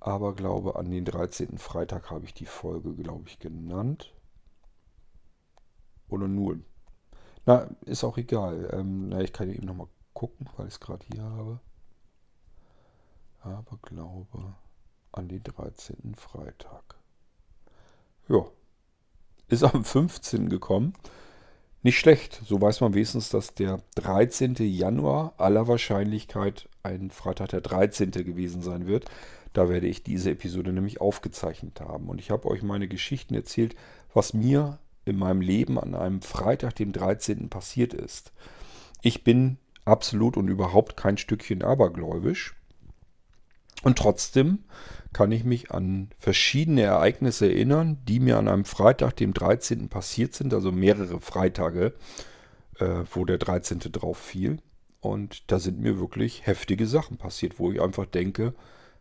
Aberglaube 0.00 0.76
an 0.76 0.90
den 0.90 1.04
13. 1.04 1.58
Freitag 1.58 2.10
habe 2.10 2.24
ich 2.24 2.34
die 2.34 2.46
Folge, 2.46 2.94
glaube 2.94 3.28
ich, 3.28 3.38
genannt. 3.38 4.14
Oder 6.08 6.28
nur. 6.28 6.58
Na, 7.44 7.68
ist 7.84 8.04
auch 8.04 8.16
egal. 8.16 8.70
Ähm, 8.72 9.10
na, 9.10 9.20
ich 9.20 9.32
kann 9.32 9.50
eben 9.50 9.66
nochmal 9.66 9.88
gucken, 10.14 10.48
weil 10.56 10.68
ich 10.68 10.74
es 10.74 10.80
gerade 10.80 11.04
hier 11.12 11.22
habe. 11.22 11.60
Aberglaube. 13.40 14.54
an 15.12 15.28
den 15.28 15.42
13. 15.42 16.14
Freitag. 16.16 16.96
Ja, 18.28 18.46
ist 19.48 19.64
am 19.64 19.84
15. 19.84 20.48
gekommen. 20.48 20.94
Nicht 21.82 21.98
schlecht, 21.98 22.40
so 22.44 22.60
weiß 22.60 22.80
man 22.80 22.94
wenigstens, 22.94 23.28
dass 23.28 23.54
der 23.54 23.80
13. 23.94 24.56
Januar 24.58 25.34
aller 25.36 25.68
Wahrscheinlichkeit 25.68 26.68
ein 26.82 27.10
Freitag 27.10 27.50
der 27.50 27.60
13. 27.60 28.10
gewesen 28.10 28.62
sein 28.62 28.88
wird. 28.88 29.04
Da 29.52 29.68
werde 29.68 29.86
ich 29.86 30.02
diese 30.02 30.32
Episode 30.32 30.72
nämlich 30.72 31.00
aufgezeichnet 31.00 31.80
haben. 31.80 32.08
Und 32.08 32.20
ich 32.20 32.30
habe 32.30 32.48
euch 32.48 32.62
meine 32.62 32.88
Geschichten 32.88 33.34
erzählt, 33.34 33.76
was 34.12 34.34
mir 34.34 34.80
in 35.04 35.16
meinem 35.16 35.40
Leben 35.40 35.78
an 35.78 35.94
einem 35.94 36.20
Freitag, 36.20 36.74
dem 36.74 36.92
13. 36.92 37.48
passiert 37.48 37.94
ist. 37.94 38.32
Ich 39.00 39.22
bin 39.22 39.56
absolut 39.84 40.36
und 40.36 40.48
überhaupt 40.48 40.96
kein 40.96 41.16
Stückchen 41.16 41.62
abergläubisch. 41.62 42.56
Und 43.82 43.98
trotzdem 43.98 44.64
kann 45.12 45.32
ich 45.32 45.44
mich 45.44 45.70
an 45.70 46.10
verschiedene 46.18 46.82
Ereignisse 46.82 47.46
erinnern, 47.46 47.98
die 48.06 48.20
mir 48.20 48.38
an 48.38 48.48
einem 48.48 48.64
Freitag, 48.64 49.16
dem 49.16 49.32
13. 49.32 49.88
passiert 49.88 50.34
sind, 50.34 50.52
also 50.52 50.72
mehrere 50.72 51.20
Freitage, 51.20 51.94
äh, 52.78 53.04
wo 53.12 53.24
der 53.24 53.38
13. 53.38 53.80
drauf 53.92 54.18
fiel. 54.18 54.58
Und 55.00 55.50
da 55.50 55.58
sind 55.58 55.80
mir 55.80 55.98
wirklich 55.98 56.46
heftige 56.46 56.86
Sachen 56.86 57.16
passiert, 57.16 57.58
wo 57.58 57.70
ich 57.72 57.80
einfach 57.80 58.06
denke, 58.06 58.54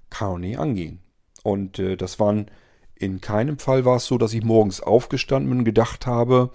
kann 0.09 0.27
auch 0.29 0.37
nicht 0.37 0.59
angehen. 0.59 0.99
Und 1.43 1.79
äh, 1.79 1.97
das 1.97 2.19
waren, 2.19 2.49
in 2.95 3.19
keinem 3.19 3.57
Fall 3.57 3.83
war 3.83 3.97
es 3.97 4.05
so, 4.05 4.17
dass 4.17 4.33
ich 4.33 4.43
morgens 4.43 4.79
aufgestanden 4.79 5.49
bin 5.49 5.59
und 5.59 5.65
gedacht 5.65 6.05
habe, 6.05 6.51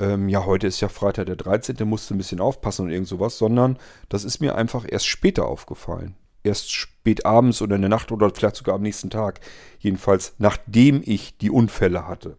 ähm, 0.00 0.28
ja, 0.28 0.44
heute 0.44 0.66
ist 0.66 0.80
ja 0.80 0.88
Freitag 0.88 1.26
der 1.26 1.36
13., 1.36 1.76
musste 1.88 2.14
ein 2.14 2.18
bisschen 2.18 2.40
aufpassen 2.40 2.86
und 2.86 2.90
irgend 2.90 3.08
sowas, 3.08 3.38
sondern 3.38 3.78
das 4.08 4.24
ist 4.24 4.40
mir 4.40 4.56
einfach 4.56 4.84
erst 4.88 5.06
später 5.06 5.46
aufgefallen 5.46 6.16
erst 6.44 6.72
spät 6.72 7.24
abends 7.26 7.62
oder 7.62 7.76
in 7.76 7.82
der 7.82 7.88
Nacht 7.88 8.12
oder 8.12 8.30
vielleicht 8.30 8.56
sogar 8.56 8.74
am 8.74 8.82
nächsten 8.82 9.10
Tag. 9.10 9.40
Jedenfalls 9.78 10.34
nachdem 10.38 11.02
ich 11.04 11.36
die 11.38 11.50
Unfälle 11.50 12.06
hatte. 12.06 12.36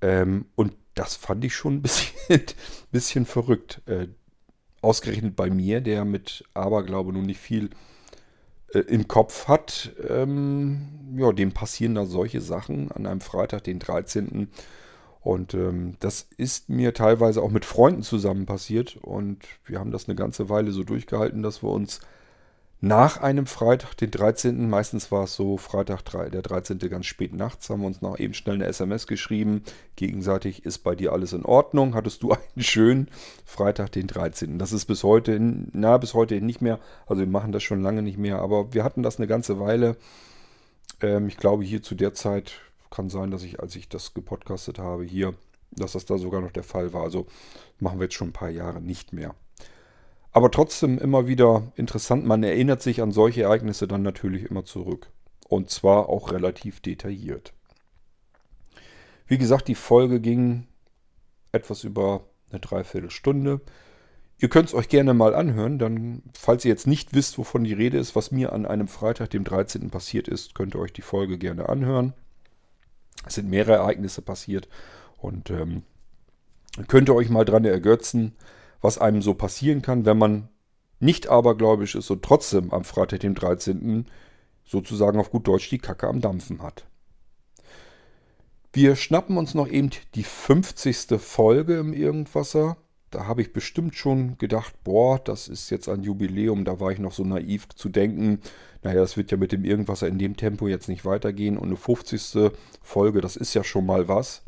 Ähm, 0.00 0.46
und 0.54 0.74
das 0.94 1.16
fand 1.16 1.44
ich 1.44 1.54
schon 1.54 1.74
ein 1.74 1.82
bisschen, 1.82 2.42
bisschen 2.92 3.26
verrückt. 3.26 3.82
Äh, 3.86 4.08
ausgerechnet 4.80 5.34
bei 5.34 5.50
mir, 5.50 5.80
der 5.80 6.04
mit 6.04 6.44
Aberglaube 6.54 7.12
nun 7.12 7.24
nicht 7.24 7.40
viel 7.40 7.70
äh, 8.74 8.80
im 8.80 9.08
Kopf 9.08 9.48
hat, 9.48 9.92
ähm, 10.08 11.16
ja, 11.16 11.32
dem 11.32 11.52
passieren 11.52 11.94
da 11.94 12.06
solche 12.06 12.40
Sachen 12.40 12.92
an 12.92 13.06
einem 13.06 13.20
Freitag, 13.20 13.64
den 13.64 13.78
13. 13.78 14.48
Und 15.20 15.54
ähm, 15.54 15.96
das 16.00 16.28
ist 16.36 16.68
mir 16.68 16.92
teilweise 16.92 17.40
auch 17.40 17.50
mit 17.50 17.64
Freunden 17.64 18.02
zusammen 18.02 18.44
passiert. 18.44 18.98
Und 19.00 19.38
wir 19.64 19.80
haben 19.80 19.90
das 19.90 20.06
eine 20.06 20.16
ganze 20.16 20.50
Weile 20.50 20.70
so 20.70 20.84
durchgehalten, 20.84 21.42
dass 21.42 21.62
wir 21.62 21.70
uns 21.70 22.00
nach 22.84 23.16
einem 23.16 23.46
Freitag, 23.46 23.96
den 23.96 24.10
13., 24.10 24.68
meistens 24.68 25.10
war 25.10 25.24
es 25.24 25.34
so 25.34 25.56
Freitag, 25.56 26.02
der 26.04 26.42
13. 26.42 26.78
ganz 26.90 27.06
spät 27.06 27.32
nachts, 27.32 27.70
haben 27.70 27.80
wir 27.80 27.86
uns 27.86 28.02
noch 28.02 28.18
eben 28.18 28.34
schnell 28.34 28.56
eine 28.56 28.66
SMS 28.66 29.06
geschrieben. 29.06 29.62
Gegenseitig 29.96 30.66
ist 30.66 30.80
bei 30.80 30.94
dir 30.94 31.14
alles 31.14 31.32
in 31.32 31.46
Ordnung. 31.46 31.94
Hattest 31.94 32.22
du 32.22 32.32
einen 32.32 32.62
schönen 32.62 33.08
Freitag, 33.46 33.92
den 33.92 34.06
13. 34.06 34.58
Das 34.58 34.72
ist 34.72 34.84
bis 34.84 35.02
heute, 35.02 35.38
na, 35.40 35.96
bis 35.96 36.12
heute 36.12 36.38
nicht 36.42 36.60
mehr. 36.60 36.78
Also 37.06 37.20
wir 37.20 37.26
machen 37.26 37.52
das 37.52 37.62
schon 37.62 37.80
lange 37.80 38.02
nicht 38.02 38.18
mehr, 38.18 38.40
aber 38.40 38.74
wir 38.74 38.84
hatten 38.84 39.02
das 39.02 39.16
eine 39.16 39.28
ganze 39.28 39.58
Weile. 39.58 39.96
Ähm, 41.00 41.28
ich 41.28 41.38
glaube, 41.38 41.64
hier 41.64 41.82
zu 41.82 41.94
der 41.94 42.12
Zeit 42.12 42.52
kann 42.90 43.08
sein, 43.08 43.30
dass 43.30 43.44
ich, 43.44 43.60
als 43.60 43.74
ich 43.76 43.88
das 43.88 44.12
gepodcastet 44.12 44.78
habe, 44.78 45.04
hier, 45.04 45.32
dass 45.70 45.92
das 45.92 46.04
da 46.04 46.18
sogar 46.18 46.42
noch 46.42 46.52
der 46.52 46.64
Fall 46.64 46.92
war. 46.92 47.04
Also 47.04 47.28
machen 47.80 47.98
wir 47.98 48.04
jetzt 48.04 48.14
schon 48.14 48.28
ein 48.28 48.34
paar 48.34 48.50
Jahre 48.50 48.82
nicht 48.82 49.14
mehr. 49.14 49.34
Aber 50.34 50.50
trotzdem 50.50 50.98
immer 50.98 51.28
wieder 51.28 51.72
interessant. 51.76 52.26
Man 52.26 52.42
erinnert 52.42 52.82
sich 52.82 53.00
an 53.00 53.12
solche 53.12 53.44
Ereignisse 53.44 53.86
dann 53.86 54.02
natürlich 54.02 54.50
immer 54.50 54.64
zurück. 54.64 55.10
Und 55.48 55.70
zwar 55.70 56.08
auch 56.08 56.32
relativ 56.32 56.80
detailliert. 56.80 57.54
Wie 59.28 59.38
gesagt, 59.38 59.68
die 59.68 59.76
Folge 59.76 60.20
ging 60.20 60.66
etwas 61.52 61.84
über 61.84 62.24
eine 62.50 62.58
Dreiviertelstunde. 62.58 63.60
Ihr 64.38 64.48
könnt 64.48 64.68
es 64.68 64.74
euch 64.74 64.88
gerne 64.88 65.14
mal 65.14 65.36
anhören, 65.36 65.78
dann, 65.78 66.24
falls 66.36 66.64
ihr 66.64 66.70
jetzt 66.70 66.88
nicht 66.88 67.14
wisst, 67.14 67.38
wovon 67.38 67.62
die 67.62 67.72
Rede 67.72 67.98
ist, 67.98 68.16
was 68.16 68.32
mir 68.32 68.52
an 68.52 68.66
einem 68.66 68.88
Freitag, 68.88 69.30
dem 69.30 69.44
13. 69.44 69.90
passiert 69.90 70.26
ist, 70.26 70.56
könnt 70.56 70.74
ihr 70.74 70.80
euch 70.80 70.92
die 70.92 71.02
Folge 71.02 71.38
gerne 71.38 71.68
anhören. 71.68 72.12
Es 73.24 73.36
sind 73.36 73.48
mehrere 73.48 73.74
Ereignisse 73.76 74.20
passiert 74.20 74.68
und 75.16 75.50
ähm, 75.50 75.84
könnt 76.88 77.08
ihr 77.08 77.14
euch 77.14 77.30
mal 77.30 77.44
dran 77.44 77.64
ergötzen, 77.64 78.34
was 78.84 78.98
einem 78.98 79.22
so 79.22 79.32
passieren 79.32 79.80
kann, 79.80 80.04
wenn 80.04 80.18
man 80.18 80.48
nicht 81.00 81.28
abergläubisch 81.28 81.94
ist 81.94 82.10
und 82.10 82.22
trotzdem 82.22 82.70
am 82.70 82.84
Freitag, 82.84 83.20
dem 83.20 83.34
13. 83.34 84.04
sozusagen 84.62 85.18
auf 85.18 85.30
gut 85.30 85.48
Deutsch 85.48 85.70
die 85.70 85.78
Kacke 85.78 86.06
am 86.06 86.20
Dampfen 86.20 86.62
hat. 86.62 86.84
Wir 88.74 88.94
schnappen 88.94 89.38
uns 89.38 89.54
noch 89.54 89.68
eben 89.68 89.88
die 90.14 90.22
50. 90.22 91.18
Folge 91.18 91.78
im 91.78 91.94
Irgendwasser. 91.94 92.76
Da 93.10 93.26
habe 93.26 93.40
ich 93.40 93.54
bestimmt 93.54 93.94
schon 93.94 94.36
gedacht, 94.36 94.74
boah, 94.84 95.18
das 95.18 95.48
ist 95.48 95.70
jetzt 95.70 95.88
ein 95.88 96.02
Jubiläum. 96.02 96.66
Da 96.66 96.78
war 96.78 96.92
ich 96.92 96.98
noch 96.98 97.12
so 97.12 97.24
naiv 97.24 97.68
zu 97.74 97.88
denken, 97.88 98.40
naja, 98.82 99.00
das 99.00 99.16
wird 99.16 99.30
ja 99.30 99.38
mit 99.38 99.52
dem 99.52 99.64
Irgendwasser 99.64 100.08
in 100.08 100.18
dem 100.18 100.36
Tempo 100.36 100.68
jetzt 100.68 100.88
nicht 100.88 101.06
weitergehen. 101.06 101.56
Und 101.56 101.68
eine 101.68 101.76
50. 101.76 102.50
Folge, 102.82 103.22
das 103.22 103.36
ist 103.36 103.54
ja 103.54 103.64
schon 103.64 103.86
mal 103.86 104.08
was. 104.08 104.42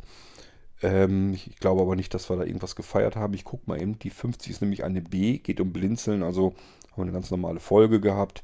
Ähm, 0.81 1.33
ich 1.33 1.57
glaube 1.57 1.81
aber 1.81 1.95
nicht, 1.95 2.13
dass 2.13 2.29
wir 2.29 2.37
da 2.37 2.43
irgendwas 2.43 2.75
gefeiert 2.75 3.15
haben. 3.15 3.33
Ich 3.33 3.43
gucke 3.43 3.63
mal 3.67 3.81
eben. 3.81 3.97
Die 3.99 4.09
50 4.09 4.51
ist 4.51 4.61
nämlich 4.61 4.83
eine 4.83 5.01
B, 5.01 5.39
geht 5.39 5.59
um 5.59 5.73
Blinzeln. 5.73 6.23
Also 6.23 6.53
haben 6.91 6.97
wir 6.97 7.03
eine 7.03 7.11
ganz 7.11 7.31
normale 7.31 7.59
Folge 7.59 7.99
gehabt. 7.99 8.43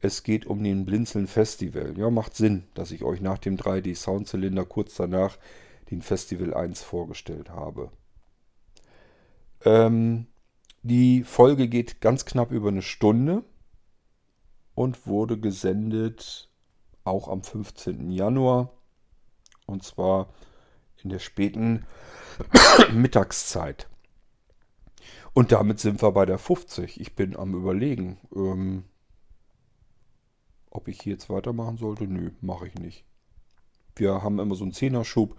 Es 0.00 0.22
geht 0.22 0.46
um 0.46 0.62
den 0.62 0.84
Blinzeln 0.84 1.26
Festival. 1.26 1.94
Ja, 1.96 2.10
macht 2.10 2.36
Sinn, 2.36 2.64
dass 2.74 2.90
ich 2.90 3.04
euch 3.04 3.20
nach 3.20 3.38
dem 3.38 3.56
3D 3.56 3.96
Soundzylinder 3.96 4.64
kurz 4.64 4.96
danach 4.96 5.38
den 5.90 6.02
Festival 6.02 6.54
1 6.54 6.82
vorgestellt 6.82 7.50
habe. 7.50 7.90
Ähm, 9.64 10.26
die 10.82 11.22
Folge 11.22 11.68
geht 11.68 12.00
ganz 12.00 12.26
knapp 12.26 12.50
über 12.50 12.68
eine 12.68 12.82
Stunde 12.82 13.44
und 14.74 15.06
wurde 15.06 15.38
gesendet 15.38 16.50
auch 17.04 17.28
am 17.28 17.42
15. 17.42 18.10
Januar. 18.10 18.70
Und 19.66 19.82
zwar 19.82 20.28
in 21.04 21.10
der 21.10 21.18
späten 21.20 21.86
Mittagszeit. 22.92 23.88
Und 25.34 25.52
damit 25.52 25.80
sind 25.80 26.02
wir 26.02 26.12
bei 26.12 26.26
der 26.26 26.38
50. 26.38 27.00
Ich 27.00 27.14
bin 27.14 27.36
am 27.36 27.54
Überlegen, 27.54 28.18
ähm, 28.34 28.84
ob 30.70 30.88
ich 30.88 31.00
hier 31.00 31.12
jetzt 31.12 31.28
weitermachen 31.28 31.76
sollte. 31.76 32.04
Nö, 32.04 32.30
mache 32.40 32.66
ich 32.66 32.74
nicht. 32.76 33.04
Wir 33.96 34.22
haben 34.22 34.38
immer 34.38 34.54
so 34.54 34.64
einen 34.64 34.72
Zehnerschub. 34.72 35.36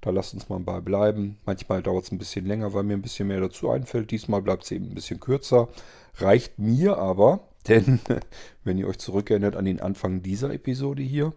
Da 0.00 0.10
lasst 0.10 0.34
uns 0.34 0.48
mal 0.48 0.58
bei 0.58 0.80
bleiben. 0.80 1.38
Manchmal 1.44 1.82
dauert 1.82 2.04
es 2.04 2.12
ein 2.12 2.18
bisschen 2.18 2.44
länger, 2.44 2.74
weil 2.74 2.82
mir 2.82 2.94
ein 2.94 3.02
bisschen 3.02 3.28
mehr 3.28 3.40
dazu 3.40 3.70
einfällt. 3.70 4.10
Diesmal 4.10 4.42
bleibt 4.42 4.64
es 4.64 4.70
eben 4.72 4.86
ein 4.86 4.94
bisschen 4.94 5.20
kürzer. 5.20 5.68
Reicht 6.16 6.58
mir 6.58 6.98
aber, 6.98 7.48
denn 7.68 8.00
wenn 8.64 8.78
ihr 8.78 8.88
euch 8.88 8.98
zurückerinnert 8.98 9.56
an 9.56 9.64
den 9.64 9.80
Anfang 9.80 10.22
dieser 10.22 10.52
Episode 10.52 11.02
hier, 11.02 11.32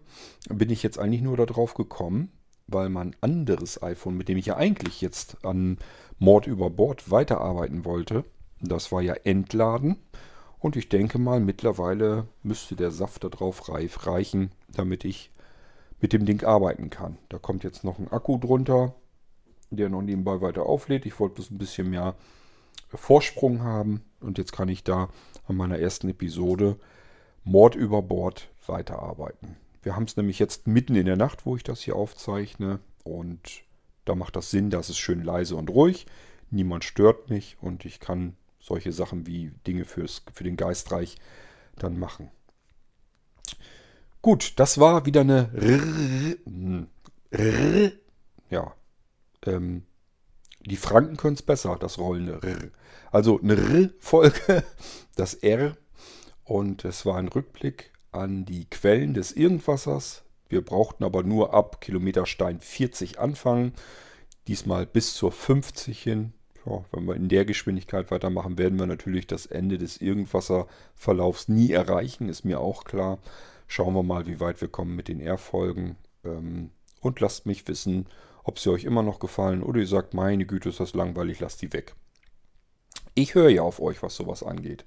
bin 0.48 0.70
ich 0.70 0.82
jetzt 0.82 0.98
eigentlich 0.98 1.22
nur 1.22 1.36
darauf 1.36 1.74
gekommen, 1.74 2.32
weil 2.66 2.88
mein 2.88 3.14
anderes 3.20 3.82
iPhone, 3.82 4.16
mit 4.16 4.28
dem 4.28 4.38
ich 4.38 4.46
ja 4.46 4.56
eigentlich 4.56 5.00
jetzt 5.00 5.44
an 5.44 5.78
Mord 6.18 6.46
über 6.46 6.70
Bord 6.70 7.10
weiterarbeiten 7.10 7.84
wollte, 7.84 8.24
das 8.60 8.90
war 8.92 9.02
ja 9.02 9.14
entladen. 9.14 9.96
Und 10.58 10.76
ich 10.76 10.88
denke 10.88 11.18
mal, 11.18 11.38
mittlerweile 11.38 12.26
müsste 12.42 12.76
der 12.76 12.90
Saft 12.90 13.24
da 13.24 13.28
drauf 13.28 13.68
reif 13.68 14.06
reichen, 14.06 14.50
damit 14.68 15.04
ich 15.04 15.30
mit 16.00 16.12
dem 16.12 16.26
Ding 16.26 16.42
arbeiten 16.44 16.90
kann. 16.90 17.18
Da 17.28 17.38
kommt 17.38 17.64
jetzt 17.64 17.84
noch 17.84 17.98
ein 17.98 18.10
Akku 18.10 18.38
drunter, 18.38 18.94
der 19.70 19.88
noch 19.88 20.02
nebenbei 20.02 20.40
weiter 20.40 20.66
auflädt. 20.66 21.06
Ich 21.06 21.18
wollte 21.20 21.36
bloß 21.36 21.50
ein 21.50 21.58
bisschen 21.58 21.90
mehr 21.90 22.14
Vorsprung 22.88 23.62
haben. 23.62 24.02
Und 24.20 24.38
jetzt 24.38 24.52
kann 24.52 24.68
ich 24.68 24.82
da 24.82 25.08
an 25.46 25.56
meiner 25.56 25.78
ersten 25.78 26.08
Episode 26.08 26.76
Mord 27.44 27.74
über 27.74 28.02
Bord 28.02 28.48
weiterarbeiten. 28.66 29.56
Wir 29.86 29.94
haben 29.94 30.02
es 30.02 30.16
nämlich 30.16 30.40
jetzt 30.40 30.66
mitten 30.66 30.96
in 30.96 31.06
der 31.06 31.16
Nacht, 31.16 31.46
wo 31.46 31.54
ich 31.54 31.62
das 31.62 31.80
hier 31.80 31.94
aufzeichne. 31.94 32.80
Und 33.04 33.62
da 34.04 34.16
macht 34.16 34.34
das 34.34 34.50
Sinn, 34.50 34.68
dass 34.68 34.88
es 34.88 34.98
schön 34.98 35.22
leise 35.22 35.54
und 35.54 35.70
ruhig. 35.70 36.06
Niemand 36.50 36.82
stört 36.82 37.30
mich 37.30 37.56
und 37.60 37.84
ich 37.84 38.00
kann 38.00 38.34
solche 38.58 38.90
Sachen 38.90 39.28
wie 39.28 39.52
Dinge 39.64 39.84
fürs, 39.84 40.24
für 40.32 40.42
den 40.42 40.56
Geistreich 40.56 41.18
dann 41.76 42.00
machen. 42.00 42.32
Gut, 44.22 44.54
das 44.58 44.78
war 44.78 45.06
wieder 45.06 45.20
eine 45.20 45.50
ja, 48.50 48.74
ähm, 49.44 49.84
die 50.62 50.76
Franken 50.78 51.16
können 51.16 51.34
es 51.34 51.42
besser, 51.42 51.76
das 51.78 51.98
rollende 51.98 52.42
R. 52.42 52.70
Also 53.12 53.40
eine 53.40 53.54
R-Folge, 53.54 54.64
das 55.14 55.34
R. 55.34 55.76
Und 56.42 56.84
es 56.84 57.06
war 57.06 57.18
ein 57.18 57.28
Rückblick 57.28 57.92
an 58.16 58.44
die 58.44 58.64
Quellen 58.66 59.14
des 59.14 59.32
Irgendwassers. 59.32 60.24
Wir 60.48 60.64
brauchten 60.64 61.04
aber 61.04 61.22
nur 61.22 61.54
ab 61.54 61.80
Kilometerstein 61.80 62.60
40 62.60 63.18
anfangen. 63.18 63.72
Diesmal 64.48 64.86
bis 64.86 65.14
zur 65.14 65.32
50 65.32 66.02
hin. 66.02 66.32
Ja, 66.64 66.84
wenn 66.92 67.06
wir 67.06 67.14
in 67.14 67.28
der 67.28 67.44
Geschwindigkeit 67.44 68.10
weitermachen, 68.10 68.58
werden 68.58 68.78
wir 68.78 68.86
natürlich 68.86 69.26
das 69.26 69.46
Ende 69.46 69.78
des 69.78 70.00
Irgendwasserverlaufs 70.00 71.48
nie 71.48 71.70
erreichen, 71.70 72.28
ist 72.28 72.44
mir 72.44 72.60
auch 72.60 72.84
klar. 72.84 73.18
Schauen 73.68 73.94
wir 73.94 74.02
mal, 74.02 74.26
wie 74.26 74.40
weit 74.40 74.60
wir 74.60 74.68
kommen 74.68 74.96
mit 74.96 75.08
den 75.08 75.20
R-Folgen. 75.20 75.96
Ähm, 76.24 76.70
und 77.00 77.20
lasst 77.20 77.46
mich 77.46 77.66
wissen, 77.68 78.06
ob 78.42 78.58
sie 78.58 78.70
euch 78.70 78.84
immer 78.84 79.02
noch 79.02 79.18
gefallen 79.18 79.62
oder 79.62 79.80
ihr 79.80 79.86
sagt, 79.86 80.14
meine 80.14 80.46
Güte, 80.46 80.68
ist 80.68 80.80
das 80.80 80.94
langweilig, 80.94 81.40
lasst 81.40 81.62
die 81.62 81.72
weg. 81.72 81.94
Ich 83.14 83.34
höre 83.34 83.48
ja 83.48 83.62
auf 83.62 83.80
euch, 83.80 84.02
was 84.02 84.14
sowas 84.14 84.42
angeht. 84.42 84.84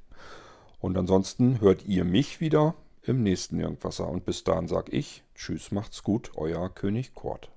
Und 0.80 0.98
ansonsten 0.98 1.60
hört 1.60 1.86
ihr 1.86 2.06
mich 2.06 2.40
wieder 2.40 2.76
im 3.10 3.24
nächsten 3.24 3.60
Irgendwasser. 3.60 4.08
Und 4.08 4.26
bis 4.26 4.44
dahin 4.44 4.68
sage 4.68 4.92
ich, 4.92 5.24
tschüss, 5.36 5.72
macht's 5.72 6.04
gut, 6.04 6.32
euer 6.36 6.70
König 6.70 7.16
Kort. 7.16 7.52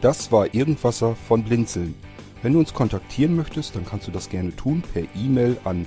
Das 0.00 0.32
war 0.32 0.52
Irgendwasser 0.52 1.14
von 1.14 1.44
Blinzeln. 1.44 1.94
Wenn 2.42 2.54
du 2.54 2.58
uns 2.58 2.74
kontaktieren 2.74 3.36
möchtest, 3.36 3.76
dann 3.76 3.86
kannst 3.86 4.08
du 4.08 4.10
das 4.10 4.28
gerne 4.28 4.56
tun 4.56 4.82
per 4.92 5.04
E-Mail 5.14 5.58
an 5.62 5.86